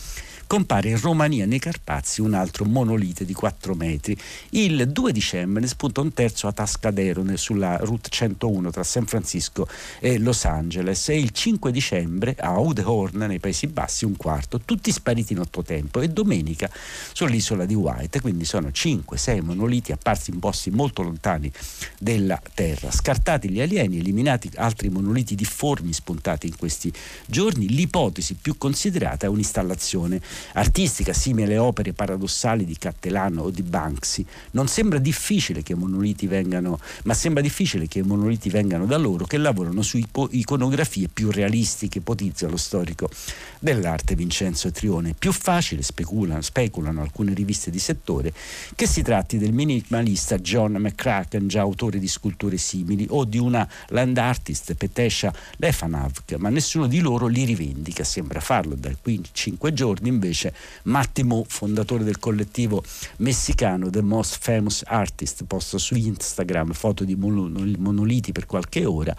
compare 0.50 0.90
in 0.90 1.00
Romania, 1.00 1.46
nei 1.46 1.60
Carpazi, 1.60 2.22
un 2.22 2.34
altro 2.34 2.66
monolite 2.66 3.24
di 3.24 3.34
4 3.34 3.76
metri. 3.76 4.18
Il 4.50 4.90
2 4.90 5.12
dicembre 5.12 5.62
ne 5.62 5.68
spunta 5.68 6.02
un 6.02 6.12
terzo 6.12 6.48
a 6.48 6.52
Tascadero, 6.52 7.24
sulla 7.38 7.78
Route 7.78 8.10
101 8.10 8.72
tra 8.72 8.82
San 8.82 9.06
Francisco 9.06 9.68
e 10.00 10.18
Los 10.18 10.46
Angeles. 10.46 11.10
E 11.10 11.20
il 11.20 11.30
5 11.30 11.72
dicembre 11.72 12.36
a 12.40 12.58
Udehorn, 12.58 13.18
nei 13.28 13.38
Paesi 13.38 13.68
Bassi, 13.68 14.06
un 14.06 14.18
quarto, 14.18 14.60
tutti 14.62 14.92
spariti 14.92 15.34
in 15.34 15.40
otto 15.40 15.62
tempo. 15.62 16.02
E 16.02 16.08
domenica 16.08 16.68
sull'isola 17.14 17.68
di 17.68 17.76
White, 17.76 18.20
quindi 18.20 18.44
sono 18.44 18.70
5-6 18.70 19.44
monoliti 19.44 19.92
apparsi 19.92 20.32
in 20.32 20.40
posti 20.40 20.72
molto 20.72 21.04
lontani 21.04 21.52
della 22.00 22.42
Terra. 22.56 22.90
Scartati 22.90 23.52
gli 23.52 23.62
alieni, 23.62 24.00
eliminati 24.00 24.50
altri 24.56 24.90
monoliti 24.90 25.36
difformi 25.36 25.94
spuntati 25.94 26.48
in 26.48 26.58
questi 26.58 26.92
giorni, 27.28 27.68
l'ipotesi 27.68 28.34
più 28.34 28.58
considerata 28.58 29.28
è 29.28 29.30
un'installazione 29.30 30.20
artistica 30.54 31.14
simile 31.14 31.46
alle 31.46 31.58
opere 31.58 31.94
paradossali 31.94 32.66
di 32.66 32.78
Cattelano 32.78 33.44
o 33.44 33.50
di 33.50 33.64
Banksy. 33.64 34.26
Non 34.52 34.68
sembra 34.68 35.00
difficile 35.00 35.64
che 35.64 35.74
i 35.74 35.76
monoliti 35.76 36.28
vengano, 36.28 36.80
ma 37.04 37.14
sembra 37.14 37.42
difficile 37.42 37.88
che 37.88 38.00
i 38.00 38.04
monoliti 38.04 38.50
vengano 38.50 38.86
da 38.86 38.98
loro 38.98 39.26
che 39.26 39.38
lavorano 39.38 39.82
su 39.82 40.00
iconografie 40.32 41.10
più 41.12 41.32
realistiche, 41.32 42.00
ipotizza 42.00 42.48
lo 42.48 42.58
storico 42.58 43.10
dell'arte 43.60 44.16
Vincenzo 44.16 44.72
Trione. 44.72 45.14
Più 45.18 45.32
facile, 45.32 45.82
speculano, 45.82 46.42
speculano 46.42 47.02
alcune 47.02 47.34
riviste 47.34 47.70
di 47.70 47.80
settore, 47.80 48.34
che 48.76 48.88
si 48.88 49.02
tratti 49.02 49.38
del 49.38 49.54
minimalista 49.54 50.38
John 50.38 50.74
McCracken, 50.74 51.48
già 51.48 51.62
autore 51.62 52.00
di 52.00 52.08
sculture 52.08 52.58
simili, 52.58 53.06
o 53.10 53.26
di 53.26 53.38
una 53.38 53.68
land 53.90 54.18
artist 54.18 54.74
Petesha 54.74 55.34
Lefanavk, 55.58 56.36
ma 56.36 56.50
nessuno 56.50 56.88
di 56.88 57.00
loro 57.00 57.28
li 57.28 57.44
rivendica, 57.44 58.04
sembra 58.04 58.40
farlo 58.40 58.76
da 58.76 58.92
qui 59.02 59.22
cinque 59.32 59.74
giorni 59.74 60.10
invece 60.10 60.54
Mattimo, 60.84 61.46
fondatore 61.48 62.04
del 62.04 62.20
collettivo 62.20 62.84
messicano 63.18 63.90
The 63.90 64.02
Most 64.02 64.38
Famous 64.40 64.84
Artist, 64.86 65.44
posto 65.46 65.78
su 65.78 65.96
Instagram 65.96 66.72
foto 66.74 67.04
di 67.04 67.16
monoliti 67.16 68.32
per 68.32 68.46
qualche 68.46 68.86
ora 68.86 69.16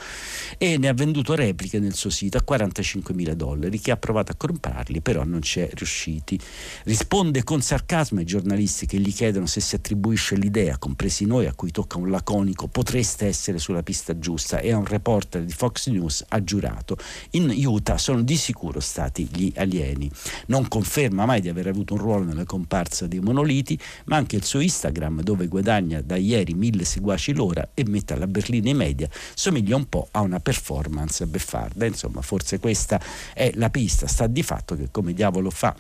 e 0.59 0.79
ne 0.79 0.89
ha 0.89 0.95
venduto 0.95 1.35
repliche 1.35 1.79
nel 1.79 1.95
suo 1.95 2.11
sito 2.11 2.39
a 2.39 2.43
45 2.43 3.15
mila 3.15 3.35
dollari. 3.35 3.79
Chi 3.79 3.91
ha 3.91 3.97
provato 3.97 4.30
a 4.31 4.35
comprarli 4.35 5.01
però 5.01 5.25
non 5.25 5.43
ci 5.43 5.61
è 5.61 5.69
riusciti. 5.73 6.39
Risponde 6.85 7.45
con 7.45 7.61
sarcasmo 7.63 8.19
ai 8.19 8.25
giornalisti 8.25 8.87
che 8.87 8.99
gli 8.99 9.13
chiedono 9.13 9.47
se 9.47 9.61
si 9.61 9.75
attribuisce 9.75 10.37
l'idea, 10.37 10.79
compresi 10.79 11.27
noi 11.27 11.47
a 11.47 11.55
cui 11.55 11.71
tocca 11.71 11.99
un 11.99 12.11
laconico, 12.11 12.67
potreste 12.67 13.27
essere 13.27 13.59
sulla 13.59 13.83
pista 13.83 14.19
giusta 14.19 14.59
e 14.61 14.73
a 14.73 14.77
un 14.77 14.87
reporter 14.87 15.43
di 15.43 15.53
Fox 15.53 15.89
News 15.89 16.25
ha 16.29 16.43
giurato 16.43 16.97
in 17.31 17.53
Utah 17.67 17.99
sono 17.99 18.23
di 18.23 18.37
sicuro 18.37 18.81
stati 18.81 19.29
gli 19.31 19.53
alieni. 19.57 20.11
Non 20.47 20.69
conferma 20.69 21.27
mai 21.27 21.41
di 21.41 21.49
aver 21.49 21.69
avuto 21.69 21.95
un 21.95 22.01
ruolo 22.01 22.25
nella 22.25 22.45
comparsa 22.45 23.07
dei 23.07 23.21
monoliti, 23.21 23.79
ma 24.07 24.17
anche 24.17 24.37
il 24.37 24.45
suo 24.45 24.61
Instagram, 24.61 25.23
dove 25.23 25.47
guadagna 25.47 26.01
da 26.01 26.17
ieri 26.17 26.55
mille 26.55 26.85
seguaci 26.85 27.33
l'ora 27.35 27.71
e 27.75 27.85
mette 27.87 28.15
alla 28.15 28.27
berlina 28.27 28.71
i 28.71 28.75
media, 28.75 29.09
somiglia 29.35 29.77
un 29.77 29.89
po' 29.89 30.09
a 30.11 30.21
una 30.21 30.41
performance 30.41 31.27
beffarda. 31.27 31.87
Insomma, 31.87 32.23
forse 32.23 32.59
questa 32.59 33.01
è 33.35 33.53
la 33.55 33.71
pista. 33.71 34.07
Sta 34.21 34.29
di 34.29 34.43
fatto 34.43 34.77
che 34.77 34.89
come 34.91 35.15
diavolo 35.15 35.49
fa 35.49 35.75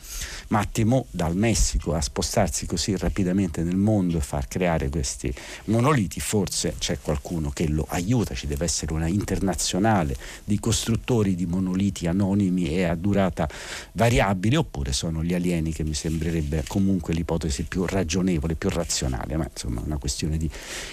Mattimo 0.48 1.04
dal 1.10 1.36
Messico 1.36 1.92
a 1.92 2.00
spostarsi 2.00 2.64
così 2.64 2.96
rapidamente 2.96 3.62
nel 3.62 3.76
mondo 3.76 4.16
e 4.16 4.22
far 4.22 4.48
creare 4.48 4.88
questi 4.88 5.30
monoliti, 5.66 6.20
forse 6.20 6.76
c'è 6.78 6.98
qualcuno 7.02 7.50
che 7.50 7.68
lo 7.68 7.84
aiuta, 7.90 8.34
ci 8.34 8.46
deve 8.46 8.64
essere 8.64 8.94
una 8.94 9.08
internazionale 9.08 10.16
di 10.42 10.58
costruttori 10.58 11.34
di 11.34 11.44
monoliti 11.44 12.06
anonimi 12.06 12.70
e 12.70 12.84
a 12.84 12.94
durata 12.94 13.46
variabile, 13.92 14.56
oppure 14.56 14.94
sono 14.94 15.22
gli 15.22 15.34
alieni 15.34 15.74
che 15.74 15.84
mi 15.84 15.92
sembrerebbe 15.92 16.64
comunque 16.66 17.12
l'ipotesi 17.12 17.64
più 17.64 17.84
ragionevole, 17.84 18.54
più 18.54 18.70
razionale, 18.70 19.36
ma 19.36 19.46
insomma 19.52 19.82
è 19.82 19.84
una 19.84 19.98
questione 19.98 20.38
di 20.38 20.50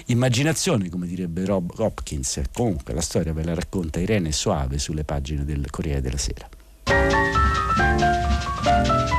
immaginazione, 0.08 0.90
come 0.90 1.08
direbbe 1.08 1.46
Rob 1.46 1.72
Hopkins. 1.78 2.42
Comunque 2.52 2.94
la 2.94 3.00
storia 3.00 3.32
ve 3.32 3.46
la 3.46 3.54
racconta 3.54 4.02
Irene 4.02 4.34
Soave 4.34 4.80
sulle 4.80 5.06
pagine 5.06 5.46
del 5.46 5.70
Corriere 5.70 6.02
della 6.02 6.18
Sera. 6.18 7.16
E 7.80 9.16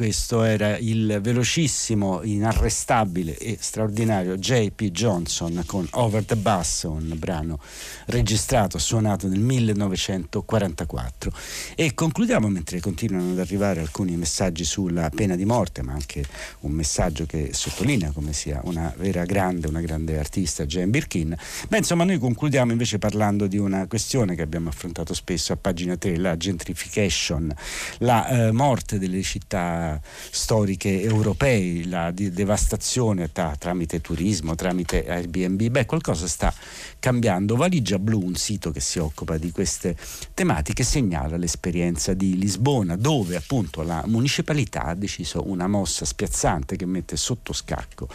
questo 0.00 0.44
era 0.44 0.78
il 0.78 1.18
velocissimo, 1.20 2.22
inarrestabile 2.22 3.36
e 3.36 3.58
straordinario 3.60 4.38
J.P. 4.38 4.84
Johnson 4.92 5.62
con 5.66 5.86
Over 5.90 6.24
the 6.24 6.36
Bus, 6.36 6.84
un 6.84 7.12
brano 7.18 7.58
registrato, 8.06 8.78
suonato 8.78 9.28
nel 9.28 9.40
1944. 9.40 11.30
E 11.74 11.92
concludiamo 11.92 12.48
mentre 12.48 12.80
continuano 12.80 13.32
ad 13.32 13.40
arrivare 13.40 13.80
alcuni 13.80 14.16
messaggi 14.16 14.64
sulla 14.64 15.10
pena 15.10 15.36
di 15.36 15.44
morte, 15.44 15.82
ma 15.82 15.92
anche 15.92 16.24
un 16.60 16.70
messaggio 16.70 17.26
che 17.26 17.50
sottolinea 17.52 18.10
come 18.12 18.32
sia 18.32 18.62
una 18.64 18.90
vera 18.96 19.26
grande, 19.26 19.68
una 19.68 19.82
grande 19.82 20.18
artista, 20.18 20.64
Jane 20.64 20.86
Birkin. 20.86 21.36
Beh, 21.68 21.76
insomma, 21.76 22.04
noi 22.04 22.16
concludiamo 22.18 22.72
invece 22.72 22.98
parlando 22.98 23.46
di 23.46 23.58
una 23.58 23.86
questione 23.86 24.34
che 24.34 24.40
abbiamo 24.40 24.70
affrontato 24.70 25.12
spesso 25.12 25.52
a 25.52 25.56
pagina 25.56 25.94
3, 25.98 26.16
la 26.16 26.38
gentrification, 26.38 27.54
la 27.98 28.46
eh, 28.46 28.50
morte 28.50 28.98
delle 28.98 29.20
città 29.20 29.88
storiche 30.02 31.00
europee, 31.02 31.86
la 31.86 32.10
devastazione 32.10 33.32
tra, 33.32 33.54
tramite 33.58 34.00
turismo, 34.00 34.54
tramite 34.54 35.08
Airbnb, 35.08 35.68
beh 35.68 35.86
qualcosa 35.86 36.26
sta 36.26 36.52
cambiando. 36.98 37.56
Valigia 37.56 37.98
Blu, 37.98 38.22
un 38.22 38.34
sito 38.34 38.70
che 38.70 38.80
si 38.80 38.98
occupa 38.98 39.38
di 39.38 39.50
queste 39.50 39.96
tematiche, 40.34 40.84
segnala 40.84 41.36
l'esperienza 41.36 42.12
di 42.12 42.36
Lisbona, 42.36 42.96
dove 42.96 43.36
appunto 43.36 43.82
la 43.82 44.02
municipalità 44.06 44.84
ha 44.84 44.94
deciso 44.94 45.48
una 45.48 45.66
mossa 45.66 46.04
spiazzante 46.04 46.76
che 46.76 46.86
mette 46.86 47.16
sotto 47.16 47.52
scacco 47.52 48.08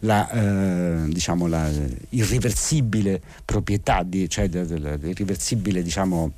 la, 0.00 0.30
eh, 0.30 1.08
diciamo, 1.08 1.46
la 1.46 1.70
irreversibile 2.10 3.20
proprietà, 3.44 4.02
di, 4.02 4.28
cioè 4.28 4.48
l'irreversibile 4.48 5.82
diciamo, 5.82 6.32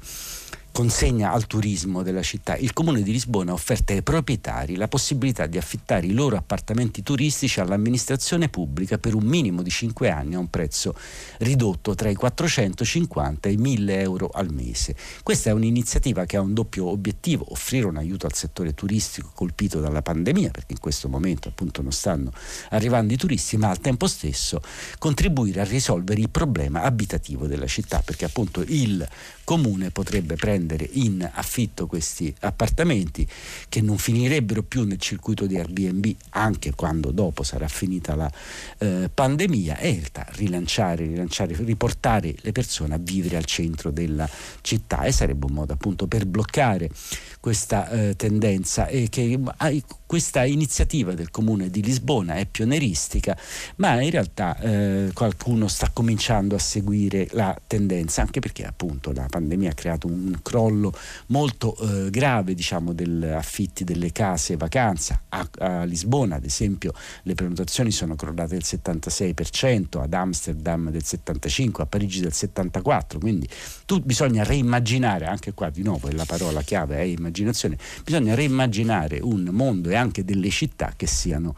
consegna 0.76 1.32
al 1.32 1.46
turismo 1.46 2.02
della 2.02 2.20
città. 2.20 2.54
Il 2.54 2.74
Comune 2.74 3.00
di 3.00 3.10
Lisbona 3.10 3.52
ha 3.52 3.54
offerto 3.54 3.94
ai 3.94 4.02
proprietari 4.02 4.76
la 4.76 4.88
possibilità 4.88 5.46
di 5.46 5.56
affittare 5.56 6.06
i 6.06 6.12
loro 6.12 6.36
appartamenti 6.36 7.02
turistici 7.02 7.60
all'amministrazione 7.60 8.50
pubblica 8.50 8.98
per 8.98 9.14
un 9.14 9.24
minimo 9.24 9.62
di 9.62 9.70
5 9.70 10.10
anni 10.10 10.34
a 10.34 10.38
un 10.38 10.50
prezzo 10.50 10.94
ridotto 11.38 11.94
tra 11.94 12.10
i 12.10 12.14
450 12.14 13.48
e 13.48 13.52
i 13.52 13.56
1000 13.56 14.00
euro 14.00 14.28
al 14.28 14.52
mese. 14.52 14.94
Questa 15.22 15.48
è 15.48 15.54
un'iniziativa 15.54 16.26
che 16.26 16.36
ha 16.36 16.42
un 16.42 16.52
doppio 16.52 16.88
obiettivo, 16.88 17.46
offrire 17.52 17.86
un 17.86 17.96
aiuto 17.96 18.26
al 18.26 18.34
settore 18.34 18.74
turistico 18.74 19.30
colpito 19.32 19.80
dalla 19.80 20.02
pandemia, 20.02 20.50
perché 20.50 20.74
in 20.74 20.80
questo 20.80 21.08
momento 21.08 21.48
appunto 21.48 21.80
non 21.80 21.92
stanno 21.92 22.30
arrivando 22.68 23.14
i 23.14 23.16
turisti, 23.16 23.56
ma 23.56 23.70
al 23.70 23.80
tempo 23.80 24.06
stesso 24.06 24.60
contribuire 24.98 25.62
a 25.62 25.64
risolvere 25.64 26.20
il 26.20 26.28
problema 26.28 26.82
abitativo 26.82 27.46
della 27.46 27.66
città, 27.66 28.02
perché 28.04 28.26
appunto 28.26 28.62
il 28.66 29.08
comune 29.42 29.90
potrebbe 29.90 30.34
prendere 30.34 30.64
in 30.74 31.28
affitto 31.34 31.86
questi 31.86 32.34
appartamenti 32.40 33.26
che 33.68 33.80
non 33.80 33.98
finirebbero 33.98 34.62
più 34.62 34.84
nel 34.84 34.98
circuito 34.98 35.46
di 35.46 35.56
Airbnb 35.56 36.14
anche 36.30 36.72
quando 36.74 37.10
dopo 37.10 37.42
sarà 37.42 37.68
finita 37.68 38.14
la 38.14 38.30
eh, 38.78 39.10
pandemia 39.12 39.78
e 39.78 40.02
rilanciare, 40.32 41.06
rilanciare, 41.06 41.54
riportare 41.58 42.34
le 42.40 42.52
persone 42.52 42.94
a 42.94 42.98
vivere 42.98 43.36
al 43.36 43.44
centro 43.44 43.90
della 43.90 44.28
città. 44.60 45.02
E 45.02 45.12
sarebbe 45.12 45.46
un 45.46 45.52
modo 45.52 45.72
appunto 45.72 46.06
per 46.06 46.26
bloccare 46.26 46.90
questa 47.40 47.88
eh, 47.90 48.16
tendenza 48.16 48.86
e 48.86 49.08
che 49.08 49.38
questa 50.06 50.44
iniziativa 50.44 51.12
del 51.14 51.30
comune 51.30 51.68
di 51.68 51.82
Lisbona 51.82 52.34
è 52.34 52.46
pioneristica, 52.46 53.36
ma 53.76 54.00
in 54.00 54.10
realtà 54.10 54.56
eh, 54.58 55.10
qualcuno 55.12 55.66
sta 55.66 55.90
cominciando 55.92 56.54
a 56.54 56.58
seguire 56.58 57.28
la 57.32 57.56
tendenza, 57.66 58.22
anche 58.22 58.40
perché 58.40 58.64
appunto 58.64 59.12
la 59.12 59.26
pandemia 59.28 59.70
ha 59.70 59.74
creato 59.74 60.06
un 60.06 60.38
crollo 60.42 60.92
molto 61.26 61.76
eh, 61.76 62.10
grave 62.10 62.54
diciamo, 62.54 62.92
degli 62.92 63.24
affitti 63.24 63.82
delle 63.82 64.12
case 64.12 64.56
vacanza. 64.56 65.22
A, 65.30 65.48
a, 65.58 65.84
Lisbona, 65.84 66.36
ad 66.36 66.44
esempio, 66.44 66.92
le 67.22 67.34
prenotazioni 67.34 67.90
sono 67.90 68.14
crollate 68.14 68.54
del 68.54 68.64
76%, 68.64 70.00
ad 70.00 70.14
Amsterdam 70.14 70.90
del 70.90 71.02
75%, 71.04 71.80
a 71.80 71.86
Parigi 71.86 72.20
del 72.20 72.32
74%, 72.32 73.18
quindi 73.18 73.48
tu, 73.84 74.00
bisogna 74.00 74.44
reimmaginare, 74.44 75.26
anche 75.26 75.52
qua 75.52 75.68
di 75.70 75.82
nuovo 75.82 76.08
la 76.12 76.24
parola 76.24 76.62
chiave 76.62 76.98
è 76.98 77.02
immaginazione, 77.02 77.76
bisogna 78.04 78.34
reimmaginare 78.34 79.18
un 79.20 79.48
mondo 79.50 79.90
e 79.90 79.95
anche 79.96 80.24
delle 80.24 80.50
città 80.50 80.92
che 80.96 81.06
siano 81.06 81.54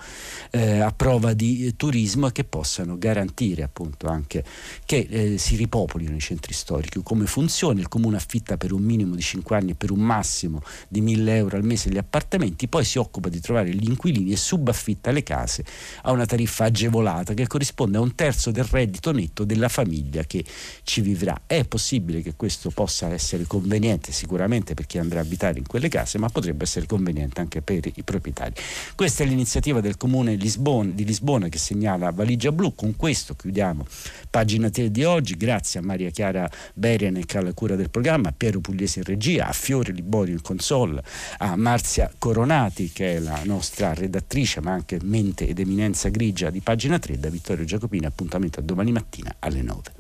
eh, 0.51 0.81
a 0.81 0.93
prova 0.93 1.33
di 1.33 1.75
turismo 1.77 2.29
e 2.29 2.33
che 2.33 2.45
possano 2.45 2.97
garantire 2.99 3.63
appunto 3.63 4.07
anche 4.07 4.45
che 4.85 5.07
eh, 5.09 5.39
si 5.39 5.57
ripopolino 5.57 6.15
i 6.15 6.21
centri 6.21 6.53
storici. 6.53 7.01
Come 7.03 7.27
funziona? 7.27 7.81
Il 7.81 7.89
comune 7.89 8.17
affitta 8.17 8.57
per 8.57 8.73
un 8.73 8.83
minimo 8.83 9.15
di 9.15 9.23
5 9.23 9.57
anni 9.57 9.71
e 9.73 9.75
per 9.75 9.91
un 9.91 10.01
massimo 10.01 10.63
di 10.89 11.01
1000 11.01 11.37
euro 11.37 11.57
al 11.57 11.65
mese 11.65 11.91
gli 11.91 11.99
appartamenti, 11.99 12.69
poi 12.69 12.85
si 12.85 12.99
occupa 12.99 13.29
di 13.29 13.41
trovare 13.41 13.71
gli 13.71 13.89
inquilini 13.89 14.33
e 14.33 14.37
subaffitta 14.37 15.11
le 15.11 15.23
case 15.23 15.65
a 16.03 16.13
una 16.13 16.27
tariffa 16.27 16.65
agevolata 16.65 17.35
che 17.35 17.47
corrisponde 17.47 17.99
a 17.99 18.01
un 18.01 18.15
terzo 18.15 18.51
del 18.51 18.65
reddito 18.65 19.13
netto 19.13 19.45
della 19.45 19.69
famiglia 19.69 20.23
che 20.25 20.45
ci 20.83 21.01
vivrà. 21.01 21.43
È 21.47 21.65
possibile 21.65 22.23
che 22.23 22.35
questo 22.37 22.71
possa 22.71 23.09
essere 23.09 23.45
conveniente 23.45 24.13
sicuramente 24.13 24.75
per 24.75 24.87
chi 24.87 24.99
andrà 24.99 25.21
a 25.21 25.23
abitare 25.23 25.59
in 25.59 25.67
quelle 25.67 25.89
case, 25.89 26.19
ma 26.19 26.29
potrebbe 26.29 26.65
essere 26.65 26.87
conveniente 26.87 27.41
anche 27.41 27.63
per 27.63 27.87
i 27.87 28.03
proprietari. 28.03 28.28
Questa 28.95 29.23
è 29.23 29.27
l'iniziativa 29.27 29.81
del 29.81 29.97
Comune 29.97 30.35
Lisbona, 30.35 30.91
di 30.91 31.05
Lisbona 31.05 31.49
che 31.49 31.59
segnala 31.59 32.11
Valigia 32.11 32.53
Blu. 32.53 32.75
Con 32.75 32.97
questo 32.97 33.35
chiudiamo 33.35 33.87
pagina 34.31 34.71
3 34.71 34.91
di 34.91 35.05
oggi. 35.05 35.37
Grazie 35.37 35.81
a 35.81 35.83
Maria 35.83 36.11
Chiara 36.11 36.49
Berianec 36.75 37.35
alla 37.35 37.53
cura 37.53 37.77
del 37.77 37.91
programma, 37.91 38.29
a 38.29 38.35
Piero 38.37 38.61
Pugliese 38.61 39.01
in 39.01 39.05
regia, 39.05 39.49
a 39.49 39.53
Fiore 39.53 39.93
Liborio 39.93 40.35
in 40.35 40.43
console, 40.43 41.03
a 41.39 41.57
Marzia 41.57 42.13
Coronati 42.19 42.91
che 42.91 43.17
è 43.17 43.19
la 43.19 43.41
nostra 43.45 43.95
redattrice 43.95 44.61
ma 44.61 44.73
anche 44.73 44.99
mente 45.03 45.47
ed 45.47 45.59
eminenza 45.59 46.09
grigia 46.09 46.51
di 46.51 46.61
pagina 46.61 46.99
3 46.99 47.19
da 47.19 47.29
Vittorio 47.29 47.65
Giacopini. 47.65 48.07
Appuntamento 48.07 48.61
a 48.61 48.63
domani 48.63 48.93
mattina 48.93 49.35
alle 49.39 49.63
9. 49.63 49.98